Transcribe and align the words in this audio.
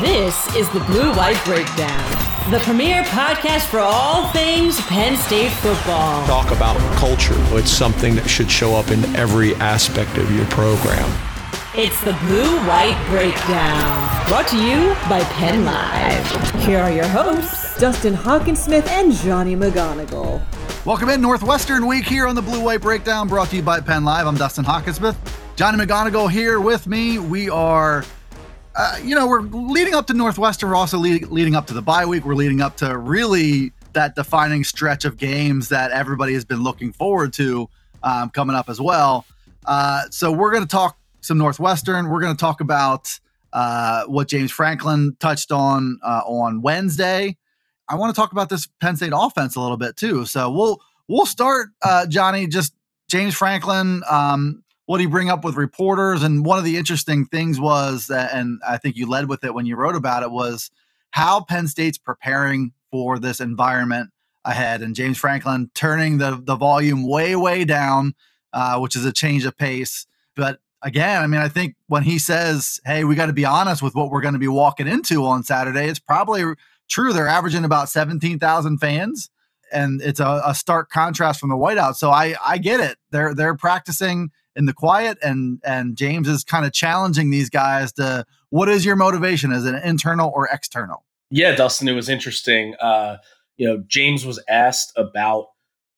This 0.00 0.54
is 0.54 0.68
the 0.70 0.78
Blue 0.80 1.12
White 1.14 1.44
Breakdown, 1.44 2.50
the 2.52 2.60
premier 2.60 3.02
podcast 3.02 3.66
for 3.66 3.80
all 3.80 4.28
things 4.28 4.80
Penn 4.82 5.16
State 5.16 5.50
football. 5.50 6.24
Talk 6.24 6.52
about 6.52 6.78
culture. 6.96 7.34
It's 7.56 7.72
something 7.72 8.14
that 8.14 8.28
should 8.28 8.48
show 8.48 8.76
up 8.76 8.92
in 8.92 9.04
every 9.16 9.56
aspect 9.56 10.16
of 10.16 10.30
your 10.30 10.46
program. 10.46 11.10
It's 11.74 12.00
the 12.04 12.12
Blue 12.26 12.58
White 12.68 13.02
Breakdown, 13.08 14.28
brought 14.28 14.46
to 14.48 14.56
you 14.56 14.94
by 15.08 15.24
Penn 15.32 15.64
Live. 15.64 16.62
Here 16.62 16.78
are 16.78 16.92
your 16.92 17.08
hosts, 17.08 17.76
Dustin 17.80 18.14
Hockensmith 18.14 18.86
and 18.86 19.12
Johnny 19.12 19.56
McGonigal. 19.56 20.40
Welcome 20.86 21.08
in 21.08 21.20
Northwestern 21.20 21.88
Week 21.88 22.04
here 22.04 22.28
on 22.28 22.36
the 22.36 22.42
Blue 22.42 22.62
White 22.62 22.82
Breakdown, 22.82 23.26
brought 23.26 23.48
to 23.48 23.56
you 23.56 23.62
by 23.62 23.80
Penn 23.80 24.04
Live. 24.04 24.28
I'm 24.28 24.36
Dustin 24.36 24.64
Hockensmith. 24.64 25.16
Johnny 25.56 25.84
McGonigal 25.84 26.30
here 26.30 26.60
with 26.60 26.86
me. 26.86 27.18
We 27.18 27.50
are 27.50 28.04
uh, 28.78 28.96
you 29.02 29.12
know, 29.16 29.26
we're 29.26 29.40
leading 29.40 29.92
up 29.92 30.06
to 30.06 30.14
Northwestern. 30.14 30.68
We're 30.70 30.76
also 30.76 30.98
lead, 30.98 31.26
leading 31.28 31.56
up 31.56 31.66
to 31.66 31.74
the 31.74 31.82
bye 31.82 32.06
week. 32.06 32.24
We're 32.24 32.36
leading 32.36 32.60
up 32.60 32.76
to 32.76 32.96
really 32.96 33.72
that 33.92 34.14
defining 34.14 34.62
stretch 34.62 35.04
of 35.04 35.16
games 35.16 35.68
that 35.70 35.90
everybody 35.90 36.32
has 36.34 36.44
been 36.44 36.62
looking 36.62 36.92
forward 36.92 37.32
to 37.32 37.68
um, 38.04 38.30
coming 38.30 38.54
up 38.54 38.68
as 38.68 38.80
well. 38.80 39.26
Uh, 39.66 40.02
so 40.10 40.30
we're 40.30 40.52
going 40.52 40.62
to 40.62 40.68
talk 40.68 40.96
some 41.22 41.38
Northwestern. 41.38 42.08
We're 42.08 42.20
going 42.20 42.36
to 42.36 42.40
talk 42.40 42.60
about 42.60 43.18
uh, 43.52 44.04
what 44.04 44.28
James 44.28 44.52
Franklin 44.52 45.16
touched 45.18 45.50
on 45.50 45.98
uh, 46.04 46.22
on 46.24 46.62
Wednesday. 46.62 47.36
I 47.88 47.96
want 47.96 48.14
to 48.14 48.20
talk 48.20 48.30
about 48.30 48.48
this 48.48 48.68
Penn 48.80 48.94
State 48.94 49.12
offense 49.12 49.56
a 49.56 49.60
little 49.60 49.76
bit 49.76 49.96
too. 49.96 50.24
So 50.24 50.52
we'll 50.52 50.80
we'll 51.08 51.26
start, 51.26 51.70
uh, 51.82 52.06
Johnny. 52.06 52.46
Just 52.46 52.74
James 53.08 53.34
Franklin. 53.34 54.02
Um, 54.08 54.62
what 54.88 55.00
he 55.00 55.06
bring 55.06 55.28
up 55.28 55.44
with 55.44 55.54
reporters. 55.54 56.22
And 56.22 56.46
one 56.46 56.58
of 56.58 56.64
the 56.64 56.78
interesting 56.78 57.26
things 57.26 57.60
was 57.60 58.06
that, 58.06 58.32
and 58.32 58.58
I 58.66 58.78
think 58.78 58.96
you 58.96 59.06
led 59.06 59.28
with 59.28 59.44
it 59.44 59.52
when 59.52 59.66
you 59.66 59.76
wrote 59.76 59.94
about 59.94 60.22
it, 60.22 60.30
was 60.30 60.70
how 61.10 61.42
Penn 61.42 61.68
State's 61.68 61.98
preparing 61.98 62.72
for 62.90 63.18
this 63.18 63.38
environment 63.38 64.08
ahead. 64.46 64.80
And 64.80 64.96
James 64.96 65.18
Franklin 65.18 65.70
turning 65.74 66.16
the 66.16 66.40
the 66.42 66.56
volume 66.56 67.06
way 67.06 67.36
way 67.36 67.66
down, 67.66 68.14
uh, 68.54 68.78
which 68.78 68.96
is 68.96 69.04
a 69.04 69.12
change 69.12 69.44
of 69.44 69.58
pace. 69.58 70.06
But 70.34 70.60
again, 70.80 71.22
I 71.22 71.26
mean, 71.26 71.42
I 71.42 71.48
think 71.48 71.74
when 71.88 72.04
he 72.04 72.18
says, 72.18 72.80
"Hey, 72.86 73.04
we 73.04 73.14
got 73.14 73.26
to 73.26 73.34
be 73.34 73.44
honest 73.44 73.82
with 73.82 73.94
what 73.94 74.10
we're 74.10 74.22
going 74.22 74.32
to 74.32 74.40
be 74.40 74.48
walking 74.48 74.88
into 74.88 75.26
on 75.26 75.42
Saturday," 75.42 75.84
it's 75.84 75.98
probably 75.98 76.44
true. 76.88 77.12
They're 77.12 77.28
averaging 77.28 77.66
about 77.66 77.90
seventeen 77.90 78.38
thousand 78.38 78.78
fans, 78.78 79.28
and 79.70 80.00
it's 80.00 80.18
a, 80.18 80.40
a 80.46 80.54
stark 80.54 80.88
contrast 80.88 81.40
from 81.40 81.50
the 81.50 81.56
whiteout. 81.56 81.96
So 81.96 82.10
I 82.10 82.36
I 82.42 82.56
get 82.56 82.80
it. 82.80 82.96
They're 83.10 83.34
they're 83.34 83.54
practicing 83.54 84.30
in 84.58 84.66
the 84.66 84.74
quiet 84.74 85.16
and 85.22 85.60
and 85.64 85.96
James 85.96 86.28
is 86.28 86.44
kind 86.44 86.66
of 86.66 86.72
challenging 86.72 87.30
these 87.30 87.48
guys 87.48 87.92
to 87.92 88.26
what 88.50 88.68
is 88.68 88.84
your 88.84 88.96
motivation? 88.96 89.52
Is 89.52 89.64
it 89.64 89.82
internal 89.84 90.30
or 90.34 90.48
external? 90.52 91.04
Yeah 91.30 91.54
Dustin 91.54 91.88
it 91.88 91.92
was 91.92 92.08
interesting. 92.08 92.74
Uh 92.80 93.18
you 93.56 93.66
know 93.66 93.82
James 93.86 94.26
was 94.26 94.42
asked 94.48 94.92
about 94.96 95.46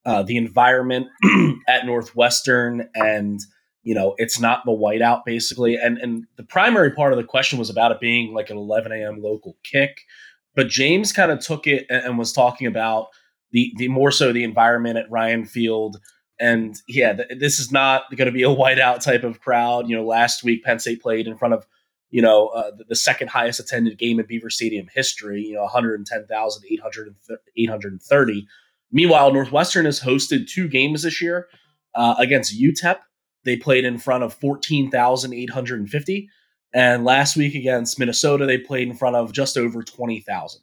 uh 0.04 0.22
the 0.22 0.36
environment 0.36 1.08
at 1.68 1.86
Northwestern 1.86 2.88
and 2.94 3.40
you 3.82 3.94
know 3.94 4.14
it's 4.18 4.38
not 4.38 4.64
the 4.66 4.72
whiteout 4.72 5.22
basically. 5.24 5.76
And 5.76 5.96
and 5.98 6.26
the 6.36 6.44
primary 6.44 6.90
part 6.92 7.12
of 7.12 7.16
the 7.16 7.24
question 7.24 7.58
was 7.58 7.70
about 7.70 7.92
it 7.92 8.00
being 8.00 8.34
like 8.34 8.50
an 8.50 8.58
11 8.58 8.92
a.m 8.92 9.22
local 9.22 9.56
kick. 9.64 10.02
But 10.54 10.68
James 10.68 11.12
kind 11.12 11.30
of 11.32 11.40
took 11.40 11.66
it 11.66 11.86
and, 11.88 12.04
and 12.04 12.18
was 12.18 12.32
talking 12.32 12.66
about 12.66 13.08
the 13.52 13.72
the 13.78 13.88
more 13.88 14.12
so 14.12 14.32
the 14.32 14.44
environment 14.44 14.98
at 14.98 15.10
Ryan 15.10 15.46
Field 15.46 15.98
and 16.40 16.76
yeah, 16.88 17.12
th- 17.12 17.38
this 17.38 17.60
is 17.60 17.70
not 17.70 18.04
going 18.16 18.26
to 18.26 18.32
be 18.32 18.42
a 18.42 18.48
whiteout 18.48 19.04
type 19.04 19.22
of 19.24 19.40
crowd. 19.40 19.88
You 19.88 19.96
know, 19.96 20.04
last 20.04 20.42
week 20.42 20.64
Penn 20.64 20.78
State 20.78 21.02
played 21.02 21.26
in 21.26 21.36
front 21.36 21.52
of 21.54 21.66
you 22.08 22.22
know 22.22 22.46
uh, 22.48 22.70
the, 22.76 22.84
the, 22.88 22.96
second 22.96 23.28
highest 23.28 23.60
attended 23.60 23.98
game 23.98 24.18
in 24.18 24.24
Beaver 24.26 24.48
Stadium 24.50 24.88
history. 24.92 25.42
You 25.42 25.56
know, 25.56 25.62
110,830. 25.62 28.48
Meanwhile, 28.90 29.32
Northwestern 29.32 29.84
has 29.84 30.00
hosted 30.00 30.48
two 30.48 30.66
games 30.66 31.02
this 31.02 31.22
year 31.22 31.46
uh, 31.94 32.16
against 32.18 32.58
UTEP. 32.58 32.96
They 33.44 33.56
played 33.56 33.84
in 33.84 33.98
front 33.98 34.24
of 34.24 34.34
14,850. 34.34 36.28
And 36.72 37.04
last 37.04 37.36
week 37.36 37.54
against 37.54 37.98
Minnesota, 37.98 38.46
they 38.46 38.58
played 38.58 38.88
in 38.88 38.96
front 38.96 39.16
of 39.16 39.32
just 39.32 39.56
over 39.56 39.82
20,000 39.82 40.60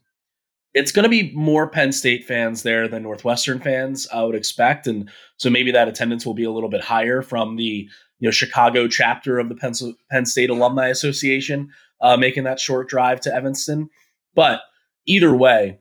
it's 0.74 0.92
going 0.92 1.04
to 1.04 1.10
be 1.10 1.32
more 1.34 1.68
Penn 1.68 1.92
State 1.92 2.26
fans 2.26 2.64
there 2.64 2.88
than 2.88 3.04
Northwestern 3.04 3.60
fans, 3.60 4.08
I 4.14 4.24
would 4.24 4.36
expect, 4.36 4.88
and 4.88 5.10
so 5.38 5.50
maybe 5.50 5.72
that 5.72 5.88
attendance 5.88 6.26
will 6.26 6.34
be 6.34 6.44
a 6.44 6.52
little 6.52 6.70
bit 6.70 6.84
higher 6.84 7.22
from 7.22 7.56
the 7.56 7.88
you 8.20 8.28
know 8.28 8.32
Chicago 8.32 8.88
chapter 8.88 9.40
of 9.40 9.50
the 9.50 9.56
Penn, 9.56 9.74
Penn 10.12 10.26
State 10.26 10.50
Alumni 10.50 10.88
Association 10.88 11.72
uh, 12.02 12.18
making 12.18 12.44
that 12.44 12.60
short 12.60 12.90
drive 12.90 13.22
to 13.22 13.34
Evanston. 13.34 13.90
But 14.36 14.62
either 15.06 15.36
way, 15.36 15.80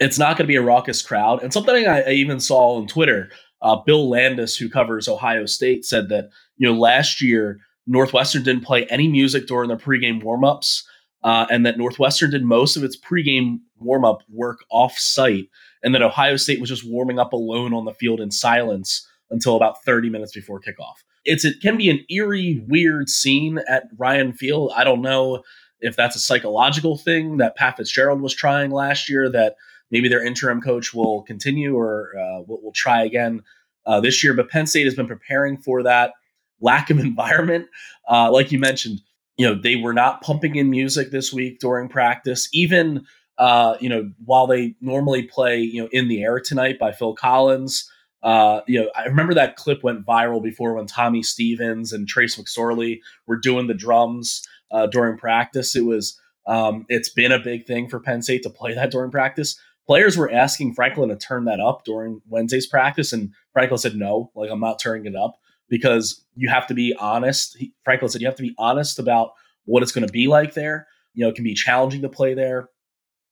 it's 0.00 0.18
not 0.18 0.36
going 0.36 0.46
to 0.46 0.52
be 0.52 0.56
a 0.56 0.62
raucous 0.62 1.02
crowd. 1.02 1.42
And 1.42 1.52
something 1.52 1.86
I, 1.86 2.02
I 2.02 2.10
even 2.10 2.40
saw 2.40 2.76
on 2.76 2.86
Twitter, 2.86 3.30
uh, 3.62 3.76
Bill 3.76 4.08
Landis, 4.08 4.56
who 4.56 4.68
covers 4.68 5.08
Ohio 5.08 5.46
State, 5.46 5.84
said 5.84 6.08
that 6.08 6.30
you 6.56 6.66
know 6.66 6.78
last 6.78 7.22
year 7.22 7.60
Northwestern 7.86 8.42
didn't 8.42 8.64
play 8.64 8.86
any 8.86 9.08
music 9.08 9.46
during 9.46 9.68
their 9.68 9.76
pregame 9.76 10.22
warmups 10.22 10.82
uh, 11.24 11.46
and 11.50 11.64
that 11.64 11.78
Northwestern 11.78 12.30
did 12.30 12.44
most 12.44 12.76
of 12.76 12.84
its 12.84 12.96
pregame 12.96 13.58
warm 13.78 14.04
up 14.04 14.22
work 14.30 14.64
off 14.70 14.96
site, 14.98 15.48
and 15.82 15.94
that 15.94 16.02
Ohio 16.02 16.36
State 16.36 16.60
was 16.60 16.68
just 16.68 16.88
warming 16.88 17.18
up 17.18 17.32
alone 17.32 17.72
on 17.72 17.86
the 17.86 17.94
field 17.94 18.20
in 18.20 18.30
silence 18.30 19.08
until 19.30 19.56
about 19.56 19.82
30 19.84 20.10
minutes 20.10 20.32
before 20.32 20.60
kickoff. 20.60 21.02
It's 21.24 21.44
it 21.44 21.60
can 21.62 21.78
be 21.78 21.88
an 21.88 22.04
eerie, 22.10 22.62
weird 22.68 23.08
scene 23.08 23.58
at 23.68 23.84
Ryan 23.96 24.34
Field. 24.34 24.72
I 24.76 24.84
don't 24.84 25.00
know 25.00 25.42
if 25.80 25.96
that's 25.96 26.14
a 26.14 26.20
psychological 26.20 26.98
thing 26.98 27.38
that 27.38 27.56
Pat 27.56 27.78
Fitzgerald 27.78 28.20
was 28.20 28.34
trying 28.34 28.70
last 28.70 29.08
year 29.08 29.30
that 29.30 29.56
maybe 29.90 30.08
their 30.08 30.24
interim 30.24 30.60
coach 30.60 30.92
will 30.92 31.22
continue 31.22 31.74
or 31.74 32.12
uh, 32.18 32.42
will, 32.46 32.62
will 32.62 32.72
try 32.72 33.02
again 33.02 33.42
uh, 33.86 34.00
this 34.00 34.22
year. 34.22 34.34
But 34.34 34.50
Penn 34.50 34.66
State 34.66 34.84
has 34.84 34.94
been 34.94 35.06
preparing 35.06 35.56
for 35.56 35.82
that 35.84 36.12
lack 36.60 36.90
of 36.90 36.98
environment. 37.00 37.66
Uh, 38.08 38.30
like 38.30 38.52
you 38.52 38.58
mentioned, 38.58 39.00
you 39.36 39.46
know 39.46 39.54
they 39.54 39.76
were 39.76 39.94
not 39.94 40.22
pumping 40.22 40.56
in 40.56 40.70
music 40.70 41.10
this 41.10 41.32
week 41.32 41.58
during 41.60 41.88
practice. 41.88 42.48
Even 42.52 43.06
uh, 43.38 43.76
you 43.80 43.88
know 43.88 44.10
while 44.24 44.46
they 44.46 44.74
normally 44.80 45.22
play 45.22 45.58
you 45.58 45.82
know 45.82 45.88
in 45.92 46.08
the 46.08 46.22
air 46.22 46.38
tonight 46.38 46.78
by 46.78 46.92
phil 46.92 47.14
collins 47.14 47.90
uh, 48.22 48.60
you 48.68 48.80
know 48.80 48.88
i 48.94 49.06
remember 49.06 49.34
that 49.34 49.56
clip 49.56 49.82
went 49.82 50.06
viral 50.06 50.40
before 50.40 50.74
when 50.74 50.86
tommy 50.86 51.20
stevens 51.20 51.92
and 51.92 52.06
trace 52.06 52.36
mcsorley 52.36 53.00
were 53.26 53.36
doing 53.36 53.66
the 53.66 53.74
drums 53.74 54.46
uh, 54.74 54.86
during 54.88 55.16
practice. 55.16 55.74
It 55.76 55.84
was 55.84 56.20
um, 56.46 56.84
it's 56.90 57.08
been 57.08 57.32
a 57.32 57.38
big 57.38 57.66
thing 57.66 57.88
for 57.88 58.00
penn 58.00 58.20
state 58.20 58.42
to 58.42 58.50
play 58.50 58.74
that 58.74 58.90
during 58.90 59.10
practice. 59.10 59.58
Players 59.86 60.16
were 60.16 60.30
asking 60.30 60.74
franklin 60.74 61.10
to 61.10 61.16
turn 61.16 61.44
that 61.44 61.60
up 61.60 61.84
during 61.84 62.22
wednesday's 62.28 62.66
practice 62.66 63.12
and 63.12 63.32
franklin 63.52 63.76
said 63.76 63.94
no 63.94 64.30
like 64.34 64.50
i'm 64.50 64.60
not 64.60 64.80
turning 64.80 65.04
it 65.04 65.14
up 65.14 65.38
because 65.68 66.24
you 66.34 66.48
have 66.48 66.66
to 66.68 66.74
be 66.74 66.94
honest. 66.98 67.56
Franklin 67.84 68.10
said 68.10 68.20
you 68.20 68.26
have 68.26 68.36
to 68.36 68.42
be 68.42 68.54
honest 68.58 68.98
about 68.98 69.30
what 69.64 69.82
it's 69.82 69.92
going 69.92 70.06
to 70.06 70.12
be 70.12 70.26
like 70.26 70.54
there. 70.54 70.86
You 71.14 71.24
know, 71.24 71.30
it 71.30 71.34
can 71.34 71.44
be 71.44 71.54
challenging 71.54 72.02
to 72.02 72.08
play 72.08 72.34
there 72.34 72.68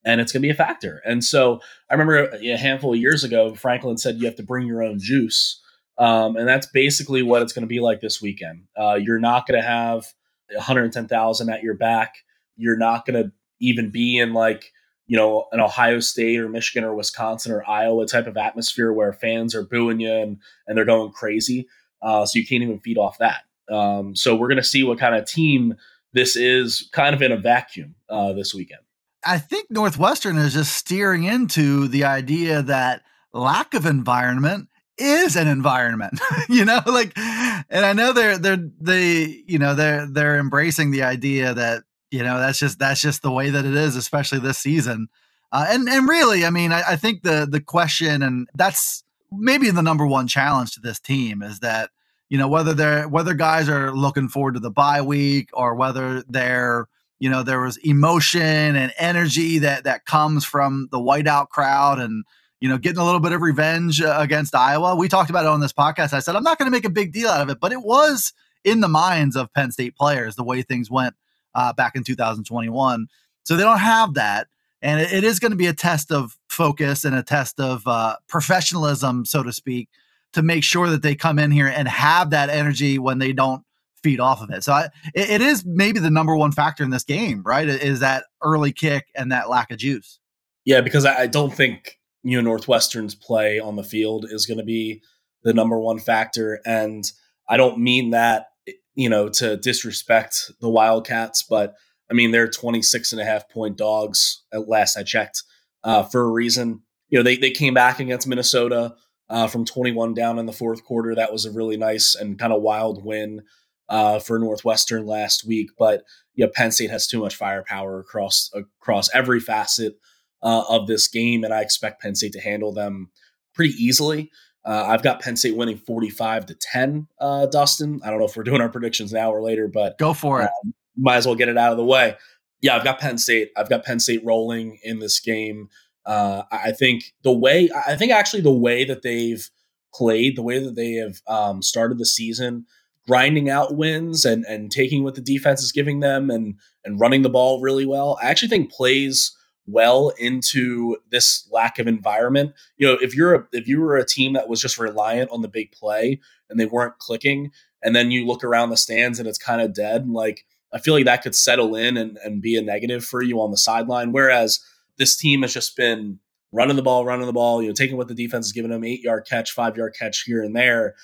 and 0.04 0.20
it's 0.20 0.32
going 0.32 0.42
to 0.42 0.46
be 0.46 0.50
a 0.50 0.54
factor. 0.54 1.00
And 1.04 1.22
so 1.22 1.60
I 1.90 1.94
remember 1.94 2.30
a 2.30 2.56
handful 2.56 2.92
of 2.92 2.98
years 2.98 3.24
ago, 3.24 3.54
Franklin 3.54 3.98
said 3.98 4.16
you 4.16 4.26
have 4.26 4.36
to 4.36 4.42
bring 4.42 4.66
your 4.66 4.82
own 4.82 4.98
juice. 4.98 5.60
Um, 5.98 6.36
and 6.36 6.48
that's 6.48 6.66
basically 6.66 7.22
what 7.22 7.42
it's 7.42 7.52
going 7.52 7.62
to 7.62 7.68
be 7.68 7.80
like 7.80 8.00
this 8.00 8.20
weekend. 8.20 8.64
Uh, 8.76 8.94
you're 8.94 9.20
not 9.20 9.46
going 9.46 9.60
to 9.60 9.66
have 9.66 10.06
110,000 10.50 11.50
at 11.50 11.62
your 11.62 11.74
back. 11.74 12.14
You're 12.56 12.78
not 12.78 13.06
going 13.06 13.22
to 13.22 13.32
even 13.60 13.90
be 13.90 14.18
in 14.18 14.32
like, 14.32 14.72
you 15.06 15.16
know, 15.16 15.46
an 15.52 15.60
Ohio 15.60 16.00
State 16.00 16.40
or 16.40 16.48
Michigan 16.48 16.84
or 16.88 16.94
Wisconsin 16.94 17.52
or 17.52 17.68
Iowa 17.68 18.06
type 18.06 18.26
of 18.26 18.36
atmosphere 18.36 18.92
where 18.92 19.12
fans 19.12 19.54
are 19.54 19.64
booing 19.64 20.00
you 20.00 20.12
and, 20.12 20.38
and 20.66 20.76
they're 20.76 20.84
going 20.84 21.12
crazy. 21.12 21.68
Uh, 22.02 22.26
so 22.26 22.38
you 22.38 22.46
can't 22.46 22.62
even 22.62 22.80
feed 22.80 22.98
off 22.98 23.18
that. 23.18 23.42
Um, 23.70 24.16
so 24.16 24.34
we're 24.34 24.48
going 24.48 24.56
to 24.56 24.64
see 24.64 24.82
what 24.82 24.98
kind 24.98 25.14
of 25.14 25.26
team 25.26 25.76
this 26.12 26.36
is 26.36 26.88
kind 26.92 27.14
of 27.14 27.22
in 27.22 27.32
a 27.32 27.36
vacuum 27.36 27.94
uh, 28.08 28.32
this 28.32 28.54
weekend. 28.54 28.80
I 29.24 29.38
think 29.38 29.70
Northwestern 29.70 30.36
is 30.36 30.52
just 30.52 30.74
steering 30.74 31.24
into 31.24 31.88
the 31.88 32.04
idea 32.04 32.62
that 32.62 33.02
lack 33.32 33.74
of 33.74 33.86
environment 33.86 34.68
is 34.98 35.36
an 35.36 35.48
environment 35.48 36.20
you 36.50 36.66
know 36.66 36.80
like 36.84 37.12
and 37.16 37.84
i 37.84 37.94
know 37.94 38.12
they're 38.12 38.36
they're 38.36 38.62
they 38.78 39.42
you 39.46 39.58
know 39.58 39.74
they're 39.74 40.06
they're 40.06 40.38
embracing 40.38 40.90
the 40.90 41.02
idea 41.02 41.54
that 41.54 41.82
you 42.10 42.22
know 42.22 42.38
that's 42.38 42.58
just 42.58 42.78
that's 42.78 43.00
just 43.00 43.22
the 43.22 43.30
way 43.30 43.48
that 43.48 43.64
it 43.64 43.74
is 43.74 43.96
especially 43.96 44.38
this 44.38 44.58
season 44.58 45.08
uh, 45.50 45.66
and 45.70 45.88
and 45.88 46.06
really 46.06 46.44
i 46.44 46.50
mean 46.50 46.72
I, 46.72 46.82
I 46.90 46.96
think 46.96 47.22
the 47.22 47.48
the 47.50 47.60
question 47.60 48.22
and 48.22 48.48
that's 48.54 49.02
maybe 49.36 49.70
the 49.70 49.82
number 49.82 50.06
one 50.06 50.28
challenge 50.28 50.72
to 50.72 50.80
this 50.80 51.00
team 51.00 51.42
is 51.42 51.60
that 51.60 51.90
you 52.28 52.38
know 52.38 52.48
whether 52.48 52.74
they're 52.74 53.08
whether 53.08 53.34
guys 53.34 53.68
are 53.68 53.92
looking 53.92 54.28
forward 54.28 54.54
to 54.54 54.60
the 54.60 54.70
bye 54.70 55.02
week 55.02 55.50
or 55.52 55.74
whether 55.74 56.22
they're 56.28 56.88
you 57.18 57.28
know 57.28 57.42
there 57.42 57.60
was 57.60 57.76
emotion 57.78 58.76
and 58.76 58.92
energy 58.98 59.58
that 59.58 59.84
that 59.84 60.06
comes 60.06 60.44
from 60.44 60.88
the 60.90 60.98
whiteout 60.98 61.48
crowd 61.48 61.98
and 61.98 62.24
you 62.60 62.68
know 62.68 62.78
getting 62.78 62.98
a 63.00 63.04
little 63.04 63.20
bit 63.20 63.32
of 63.32 63.42
revenge 63.42 64.00
uh, 64.00 64.16
against 64.18 64.54
Iowa. 64.54 64.96
We 64.96 65.08
talked 65.08 65.30
about 65.30 65.44
it 65.44 65.50
on 65.50 65.60
this 65.60 65.72
podcast. 65.72 66.12
I 66.12 66.20
said 66.20 66.36
I'm 66.36 66.42
not 66.42 66.58
going 66.58 66.66
to 66.66 66.76
make 66.76 66.84
a 66.84 66.90
big 66.90 67.12
deal 67.12 67.28
out 67.28 67.42
of 67.42 67.50
it, 67.50 67.60
but 67.60 67.72
it 67.72 67.82
was 67.82 68.32
in 68.64 68.80
the 68.80 68.88
minds 68.88 69.36
of 69.36 69.52
Penn 69.52 69.72
State 69.72 69.96
players 69.96 70.36
the 70.36 70.44
way 70.44 70.62
things 70.62 70.90
went 70.90 71.14
uh, 71.54 71.72
back 71.72 71.96
in 71.96 72.04
2021. 72.04 73.06
So 73.44 73.56
they 73.56 73.62
don't 73.62 73.78
have 73.78 74.14
that. 74.14 74.48
And 74.80 75.00
it, 75.00 75.12
it 75.12 75.24
is 75.24 75.38
going 75.38 75.50
to 75.52 75.56
be 75.56 75.66
a 75.66 75.72
test 75.72 76.10
of 76.10 76.36
focus 76.52 77.04
and 77.04 77.14
a 77.14 77.22
test 77.22 77.58
of 77.58 77.86
uh, 77.86 78.16
professionalism, 78.28 79.24
so 79.24 79.42
to 79.42 79.52
speak, 79.52 79.88
to 80.32 80.42
make 80.42 80.62
sure 80.62 80.88
that 80.88 81.02
they 81.02 81.14
come 81.14 81.38
in 81.38 81.50
here 81.50 81.66
and 81.66 81.88
have 81.88 82.30
that 82.30 82.50
energy 82.50 82.98
when 82.98 83.18
they 83.18 83.32
don't 83.32 83.62
feed 84.02 84.20
off 84.20 84.42
of 84.42 84.50
it. 84.50 84.64
So 84.64 84.72
I, 84.72 84.88
it, 85.14 85.30
it 85.30 85.40
is 85.40 85.64
maybe 85.64 85.98
the 85.98 86.10
number 86.10 86.36
one 86.36 86.52
factor 86.52 86.84
in 86.84 86.90
this 86.90 87.04
game, 87.04 87.42
right? 87.44 87.68
Is 87.68 88.00
that 88.00 88.24
early 88.42 88.72
kick 88.72 89.06
and 89.14 89.32
that 89.32 89.48
lack 89.48 89.70
of 89.70 89.78
juice. 89.78 90.18
Yeah, 90.64 90.80
because 90.80 91.04
I, 91.04 91.26
don't 91.26 91.52
think 91.52 91.98
you 92.22 92.40
know 92.40 92.48
Northwestern's 92.50 93.14
play 93.14 93.58
on 93.58 93.76
the 93.76 93.82
field 93.82 94.26
is 94.30 94.46
going 94.46 94.58
to 94.58 94.64
be 94.64 95.02
the 95.42 95.52
number 95.52 95.78
one 95.78 95.98
factor, 95.98 96.60
and 96.64 97.04
I 97.48 97.56
don't 97.56 97.78
mean 97.78 98.10
that 98.10 98.46
you 98.94 99.08
know 99.08 99.28
to 99.30 99.56
disrespect 99.56 100.52
the 100.60 100.68
Wildcats, 100.68 101.42
but 101.42 101.74
I 102.08 102.14
mean 102.14 102.30
they're 102.30 102.48
26 102.48 103.10
and 103.10 103.20
a 103.20 103.24
half 103.24 103.48
point 103.48 103.76
dogs 103.76 104.42
at 104.52 104.68
last 104.68 104.96
I 104.96 105.02
checked 105.02 105.42
uh, 105.84 106.02
for 106.02 106.22
a 106.22 106.28
reason. 106.28 106.82
You 107.08 107.18
know 107.18 107.22
they 107.22 107.36
they 107.36 107.50
came 107.50 107.74
back 107.74 108.00
against 108.00 108.26
Minnesota 108.26 108.94
uh, 109.28 109.46
from 109.46 109.64
21 109.64 110.14
down 110.14 110.38
in 110.38 110.46
the 110.46 110.52
fourth 110.52 110.84
quarter. 110.84 111.14
That 111.14 111.32
was 111.32 111.44
a 111.44 111.50
really 111.50 111.76
nice 111.76 112.14
and 112.14 112.38
kind 112.38 112.52
of 112.52 112.62
wild 112.62 113.04
win 113.04 113.42
uh, 113.88 114.18
for 114.18 114.38
Northwestern 114.38 115.06
last 115.06 115.46
week. 115.46 115.70
But 115.78 116.04
yeah, 116.34 116.46
Penn 116.52 116.72
State 116.72 116.90
has 116.90 117.06
too 117.06 117.20
much 117.20 117.36
firepower 117.36 118.00
across 118.00 118.50
across 118.54 119.14
every 119.14 119.40
facet 119.40 119.98
uh, 120.42 120.64
of 120.68 120.86
this 120.86 121.08
game, 121.08 121.44
and 121.44 121.52
I 121.52 121.60
expect 121.60 122.02
Penn 122.02 122.14
State 122.14 122.32
to 122.32 122.40
handle 122.40 122.72
them 122.72 123.10
pretty 123.54 123.74
easily. 123.74 124.30
Uh, 124.64 124.84
I've 124.88 125.02
got 125.02 125.20
Penn 125.20 125.36
State 125.36 125.56
winning 125.56 125.76
45 125.76 126.46
to 126.46 126.54
10, 126.54 127.08
uh, 127.20 127.46
Dustin. 127.46 128.00
I 128.04 128.10
don't 128.10 128.20
know 128.20 128.26
if 128.26 128.36
we're 128.36 128.44
doing 128.44 128.60
our 128.60 128.68
predictions 128.68 129.12
now 129.12 129.32
or 129.32 129.42
later, 129.42 129.66
but 129.66 129.98
go 129.98 130.12
for 130.12 130.40
it. 130.40 130.50
Um, 130.64 130.72
might 130.96 131.16
as 131.16 131.26
well 131.26 131.34
get 131.34 131.48
it 131.48 131.58
out 131.58 131.72
of 131.72 131.78
the 131.78 131.84
way. 131.84 132.16
Yeah, 132.62 132.76
I've 132.76 132.84
got 132.84 133.00
Penn 133.00 133.18
State. 133.18 133.50
I've 133.56 133.68
got 133.68 133.84
Penn 133.84 134.00
State 134.00 134.24
rolling 134.24 134.78
in 134.82 135.00
this 135.00 135.20
game. 135.20 135.68
Uh, 136.06 136.42
I 136.50 136.72
think 136.72 137.12
the 137.22 137.32
way, 137.32 137.68
I 137.86 137.96
think 137.96 138.12
actually 138.12 138.42
the 138.42 138.52
way 138.52 138.84
that 138.84 139.02
they've 139.02 139.48
played, 139.92 140.36
the 140.36 140.42
way 140.42 140.58
that 140.58 140.74
they 140.74 140.94
have 140.94 141.20
um, 141.26 141.62
started 141.62 141.98
the 141.98 142.06
season, 142.06 142.66
grinding 143.06 143.50
out 143.50 143.76
wins 143.76 144.24
and 144.24 144.44
and 144.46 144.70
taking 144.70 145.02
what 145.02 145.16
the 145.16 145.20
defense 145.20 145.62
is 145.62 145.72
giving 145.72 146.00
them 146.00 146.30
and 146.30 146.54
and 146.84 147.00
running 147.00 147.22
the 147.22 147.28
ball 147.28 147.60
really 147.60 147.86
well. 147.86 148.18
I 148.22 148.26
actually 148.26 148.48
think 148.48 148.72
plays 148.72 149.36
well 149.66 150.10
into 150.18 150.96
this 151.10 151.48
lack 151.52 151.78
of 151.78 151.86
environment. 151.86 152.52
You 152.76 152.88
know, 152.88 152.98
if 153.00 153.14
you're 153.14 153.34
a, 153.34 153.46
if 153.52 153.68
you 153.68 153.80
were 153.80 153.96
a 153.96 154.06
team 154.06 154.32
that 154.32 154.48
was 154.48 154.60
just 154.60 154.78
reliant 154.78 155.30
on 155.30 155.42
the 155.42 155.48
big 155.48 155.72
play 155.72 156.20
and 156.50 156.58
they 156.58 156.66
weren't 156.66 156.98
clicking, 156.98 157.50
and 157.82 157.94
then 157.94 158.10
you 158.10 158.26
look 158.26 158.44
around 158.44 158.70
the 158.70 158.76
stands 158.76 159.18
and 159.18 159.28
it's 159.28 159.38
kind 159.38 159.60
of 159.60 159.74
dead, 159.74 160.08
like 160.08 160.44
I 160.72 160.78
feel 160.78 160.94
like 160.94 161.04
that 161.04 161.22
could 161.22 161.34
settle 161.34 161.74
in 161.76 161.96
and, 161.96 162.18
and 162.24 162.40
be 162.42 162.56
a 162.56 162.62
negative 162.62 163.04
for 163.04 163.22
you 163.22 163.40
on 163.40 163.50
the 163.50 163.56
sideline. 163.56 164.12
Whereas 164.12 164.60
this 164.98 165.16
team 165.16 165.42
has 165.42 165.52
just 165.52 165.76
been 165.76 166.18
running 166.52 166.76
the 166.76 166.82
ball, 166.82 167.04
running 167.04 167.26
the 167.26 167.32
ball, 167.32 167.62
you 167.62 167.68
know, 167.68 167.74
taking 167.74 167.96
what 167.96 168.08
the 168.08 168.14
defense 168.14 168.46
is 168.46 168.52
giving 168.52 168.70
them, 168.70 168.84
eight 168.84 169.02
yard 169.02 169.26
catch, 169.28 169.52
five 169.52 169.76
yard 169.76 169.94
catch 169.98 170.22
here 170.22 170.42
and 170.42 170.54
there. 170.54 170.94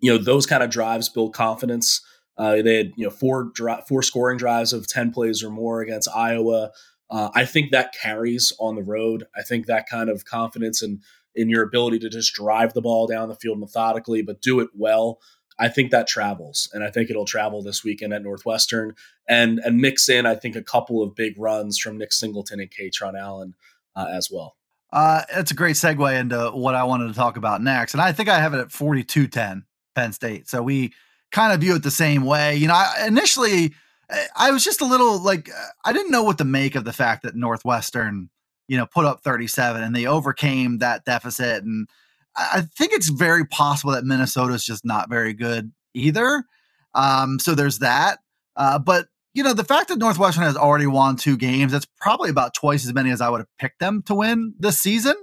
You 0.00 0.12
know, 0.12 0.18
those 0.18 0.46
kind 0.46 0.62
of 0.62 0.70
drives 0.70 1.08
build 1.08 1.34
confidence. 1.34 2.00
Uh, 2.36 2.62
they 2.62 2.76
had 2.76 2.92
you 2.96 3.04
know 3.04 3.10
four 3.10 3.50
dri- 3.54 3.82
four 3.88 4.02
scoring 4.02 4.38
drives 4.38 4.72
of 4.72 4.88
ten 4.88 5.12
plays 5.12 5.42
or 5.42 5.50
more 5.50 5.80
against 5.80 6.08
Iowa. 6.14 6.70
Uh, 7.10 7.30
I 7.34 7.44
think 7.44 7.70
that 7.70 7.94
carries 7.94 8.52
on 8.58 8.74
the 8.74 8.82
road. 8.82 9.24
I 9.36 9.42
think 9.42 9.66
that 9.66 9.88
kind 9.88 10.08
of 10.08 10.24
confidence 10.24 10.80
and 10.82 11.00
in, 11.34 11.42
in 11.42 11.50
your 11.50 11.62
ability 11.62 11.98
to 12.00 12.08
just 12.08 12.34
drive 12.34 12.72
the 12.72 12.80
ball 12.80 13.06
down 13.06 13.28
the 13.28 13.36
field 13.36 13.60
methodically, 13.60 14.22
but 14.22 14.40
do 14.40 14.60
it 14.60 14.70
well. 14.74 15.20
I 15.62 15.68
think 15.68 15.92
that 15.92 16.08
travels, 16.08 16.68
and 16.72 16.82
I 16.82 16.90
think 16.90 17.08
it'll 17.08 17.24
travel 17.24 17.62
this 17.62 17.84
weekend 17.84 18.12
at 18.12 18.22
Northwestern, 18.22 18.94
and 19.28 19.60
and 19.60 19.78
mix 19.78 20.08
in 20.08 20.26
I 20.26 20.34
think 20.34 20.56
a 20.56 20.62
couple 20.62 21.02
of 21.02 21.14
big 21.14 21.38
runs 21.38 21.78
from 21.78 21.98
Nick 21.98 22.12
Singleton 22.12 22.58
and 22.58 22.68
Kaytron 22.68 23.18
Allen 23.18 23.54
uh, 23.94 24.08
as 24.12 24.28
well. 24.30 24.56
Uh, 24.92 25.22
it's 25.34 25.52
a 25.52 25.54
great 25.54 25.76
segue 25.76 26.18
into 26.18 26.50
what 26.50 26.74
I 26.74 26.84
wanted 26.84 27.08
to 27.08 27.14
talk 27.14 27.36
about 27.36 27.62
next, 27.62 27.94
and 27.94 28.00
I 28.00 28.10
think 28.12 28.28
I 28.28 28.40
have 28.40 28.54
it 28.54 28.58
at 28.58 28.68
42-10 28.68 29.62
Penn 29.94 30.12
State. 30.12 30.48
So 30.48 30.62
we 30.62 30.92
kind 31.30 31.52
of 31.52 31.60
view 31.60 31.76
it 31.76 31.82
the 31.82 31.90
same 31.90 32.24
way. 32.24 32.56
You 32.56 32.66
know, 32.66 32.74
I, 32.74 33.04
initially 33.06 33.72
I 34.36 34.50
was 34.50 34.64
just 34.64 34.80
a 34.80 34.84
little 34.84 35.18
like 35.18 35.48
I 35.84 35.92
didn't 35.92 36.10
know 36.10 36.24
what 36.24 36.38
to 36.38 36.44
make 36.44 36.74
of 36.74 36.84
the 36.84 36.92
fact 36.92 37.22
that 37.22 37.36
Northwestern, 37.36 38.30
you 38.68 38.76
know, 38.76 38.86
put 38.86 39.04
up 39.04 39.22
37 39.22 39.82
and 39.82 39.94
they 39.94 40.06
overcame 40.06 40.78
that 40.78 41.04
deficit. 41.04 41.64
And 41.64 41.88
I 42.36 42.62
think 42.76 42.92
it's 42.92 43.08
very 43.08 43.44
possible 43.44 43.92
that 43.92 44.04
Minnesota 44.04 44.54
is 44.54 44.64
just 44.64 44.84
not 44.84 45.10
very 45.10 45.34
good 45.34 45.72
either. 45.94 46.44
Um, 46.94 47.38
so 47.38 47.54
there's 47.54 47.78
that. 47.80 48.18
Uh, 48.56 48.78
but 48.78 49.06
you 49.34 49.42
know, 49.42 49.54
the 49.54 49.64
fact 49.64 49.88
that 49.88 49.98
Northwestern 49.98 50.42
has 50.42 50.56
already 50.56 50.86
won 50.86 51.16
two 51.16 51.36
games, 51.36 51.72
that's 51.72 51.86
probably 52.00 52.30
about 52.30 52.54
twice 52.54 52.86
as 52.86 52.92
many 52.92 53.10
as 53.10 53.20
I 53.20 53.28
would 53.30 53.40
have 53.40 53.48
picked 53.58 53.80
them 53.80 54.02
to 54.02 54.14
win 54.14 54.54
this 54.58 54.78
season. 54.78 55.14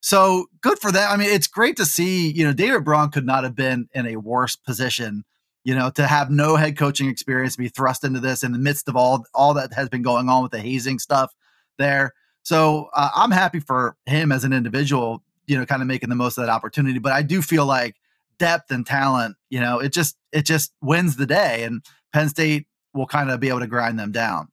So 0.00 0.46
good 0.62 0.78
for 0.78 0.90
them. 0.90 1.08
I 1.10 1.16
mean, 1.16 1.28
it's 1.28 1.48
great 1.48 1.76
to 1.76 1.84
see, 1.84 2.30
you 2.30 2.44
know, 2.44 2.52
David 2.52 2.84
Braun 2.84 3.10
could 3.10 3.26
not 3.26 3.44
have 3.44 3.54
been 3.54 3.88
in 3.94 4.06
a 4.06 4.16
worse 4.16 4.56
position 4.56 5.24
you 5.68 5.74
know, 5.74 5.90
to 5.90 6.06
have 6.06 6.30
no 6.30 6.56
head 6.56 6.78
coaching 6.78 7.10
experience, 7.10 7.54
be 7.54 7.68
thrust 7.68 8.02
into 8.02 8.20
this 8.20 8.42
in 8.42 8.52
the 8.52 8.58
midst 8.58 8.88
of 8.88 8.96
all 8.96 9.26
all 9.34 9.52
that 9.52 9.70
has 9.74 9.90
been 9.90 10.00
going 10.00 10.30
on 10.30 10.42
with 10.42 10.50
the 10.50 10.60
hazing 10.60 10.98
stuff 10.98 11.30
there. 11.76 12.14
So 12.42 12.88
uh, 12.94 13.10
I'm 13.14 13.30
happy 13.30 13.60
for 13.60 13.94
him 14.06 14.32
as 14.32 14.44
an 14.44 14.54
individual, 14.54 15.22
you 15.48 15.58
know, 15.58 15.66
kind 15.66 15.82
of 15.82 15.88
making 15.88 16.08
the 16.10 16.14
most 16.14 16.38
of 16.38 16.44
that 16.44 16.50
opportunity. 16.50 16.98
But 16.98 17.12
I 17.12 17.22
do 17.22 17.42
feel 17.42 17.66
like 17.66 17.96
depth 18.38 18.70
and 18.70 18.86
talent, 18.86 19.36
you 19.50 19.60
know, 19.60 19.80
it 19.80 19.92
just 19.92 20.16
it 20.32 20.42
just 20.42 20.72
wins 20.80 21.16
the 21.16 21.26
day, 21.26 21.64
and 21.64 21.82
Penn 22.12 22.28
State 22.28 22.66
will 22.94 23.06
kind 23.06 23.30
of 23.30 23.40
be 23.40 23.48
able 23.48 23.60
to 23.60 23.66
grind 23.66 23.98
them 23.98 24.12
down. 24.12 24.48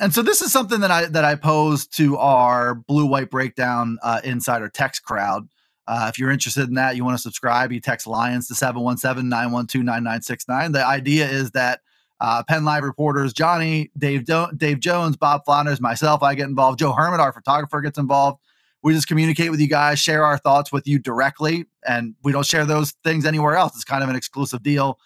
And 0.00 0.12
so 0.12 0.22
this 0.22 0.42
is 0.42 0.52
something 0.52 0.80
that 0.80 0.90
I 0.90 1.06
that 1.06 1.24
I 1.24 1.34
posed 1.34 1.96
to 1.96 2.16
our 2.18 2.74
blue 2.74 3.06
white 3.06 3.30
breakdown 3.30 3.98
uh, 4.02 4.20
insider 4.22 4.68
text 4.68 5.02
crowd. 5.02 5.48
Uh, 5.86 6.06
if 6.08 6.18
you're 6.18 6.30
interested 6.30 6.68
in 6.68 6.74
that, 6.74 6.96
you 6.96 7.04
want 7.04 7.16
to 7.16 7.22
subscribe, 7.22 7.70
you 7.70 7.80
text 7.80 8.06
Lions 8.06 8.48
to 8.48 8.54
717 8.54 9.28
912 9.28 9.84
9969. 9.84 10.72
The 10.72 10.86
idea 10.86 11.28
is 11.28 11.50
that 11.50 11.80
uh, 12.20 12.42
Penn 12.42 12.64
Live 12.64 12.84
reporters, 12.84 13.32
Johnny, 13.32 13.90
Dave, 13.98 14.24
Do- 14.24 14.48
Dave 14.56 14.80
Jones, 14.80 15.16
Bob 15.16 15.44
Flounders, 15.44 15.80
myself, 15.80 16.22
I 16.22 16.34
get 16.34 16.48
involved. 16.48 16.78
Joe 16.78 16.92
Hermitt, 16.92 17.20
our 17.20 17.32
photographer, 17.32 17.80
gets 17.82 17.98
involved. 17.98 18.40
We 18.84 18.92
just 18.92 19.08
communicate 19.08 19.50
with 19.50 19.60
you 19.60 19.66
guys, 19.66 19.98
share 19.98 20.24
our 20.24 20.38
thoughts 20.38 20.70
with 20.70 20.86
you 20.86 21.00
directly, 21.00 21.64
and 21.84 22.14
we 22.22 22.30
don't 22.30 22.46
share 22.46 22.64
those 22.64 22.92
things 23.02 23.24
anywhere 23.24 23.56
else. 23.56 23.74
It's 23.74 23.84
kind 23.84 24.04
of 24.04 24.10
an 24.10 24.14
exclusive 24.14 24.62
deal. 24.62 25.00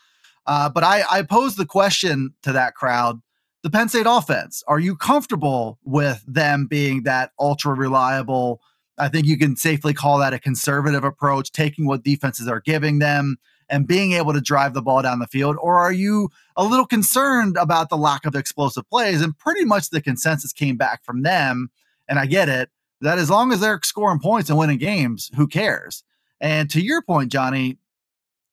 Uh, 0.47 0.69
but 0.69 0.85
I, 0.85 1.05
I 1.11 1.23
posed 1.23 1.57
the 1.57 1.67
question 1.67 2.35
to 2.43 2.53
that 2.53 2.75
crowd 2.75 3.21
the 3.63 3.71
Penn 3.71 3.89
State 3.89 4.07
offense, 4.09 4.63
are 4.69 4.79
you 4.79 4.95
comfortable 4.95 5.79
with 5.85 6.25
them 6.27 6.67
being 6.67 7.03
that 7.03 7.33
ultra 7.41 7.75
reliable? 7.75 8.61
I 8.99 9.09
think 9.09 9.27
you 9.27 9.37
can 9.37 9.57
safely 9.57 9.93
call 9.93 10.19
that 10.19 10.33
a 10.33 10.39
conservative 10.39 11.05
approach, 11.05 11.51
taking 11.51 11.87
what 11.87 12.05
defenses 12.05 12.47
are 12.47 12.61
giving 12.61 12.99
them 12.99 13.37
and 13.69 13.87
being 13.87 14.13
able 14.13 14.33
to 14.33 14.41
drive 14.41 14.75
the 14.75 14.83
ball 14.83 15.03
down 15.03 15.19
the 15.19 15.27
field? 15.27 15.57
Or 15.61 15.79
are 15.79 15.93
you 15.93 16.31
a 16.57 16.65
little 16.65 16.87
concerned 16.87 17.57
about 17.57 17.91
the 17.91 17.97
lack 17.97 18.25
of 18.25 18.35
explosive 18.35 18.89
plays? 18.89 19.21
And 19.21 19.37
pretty 19.37 19.65
much 19.65 19.91
the 19.91 20.01
consensus 20.01 20.53
came 20.53 20.77
back 20.77 21.05
from 21.05 21.23
them, 21.23 21.71
and 22.09 22.19
I 22.19 22.27
get 22.27 22.49
it, 22.49 22.71
that 23.01 23.19
as 23.19 23.31
long 23.31 23.53
as 23.53 23.61
they're 23.61 23.81
scoring 23.83 24.21
points 24.21 24.51
and 24.51 24.59
winning 24.59 24.79
games, 24.79 25.31
who 25.37 25.47
cares? 25.47 26.03
And 26.41 26.71
to 26.71 26.81
your 26.81 27.03
point, 27.03 27.33
Johnny, 27.33 27.79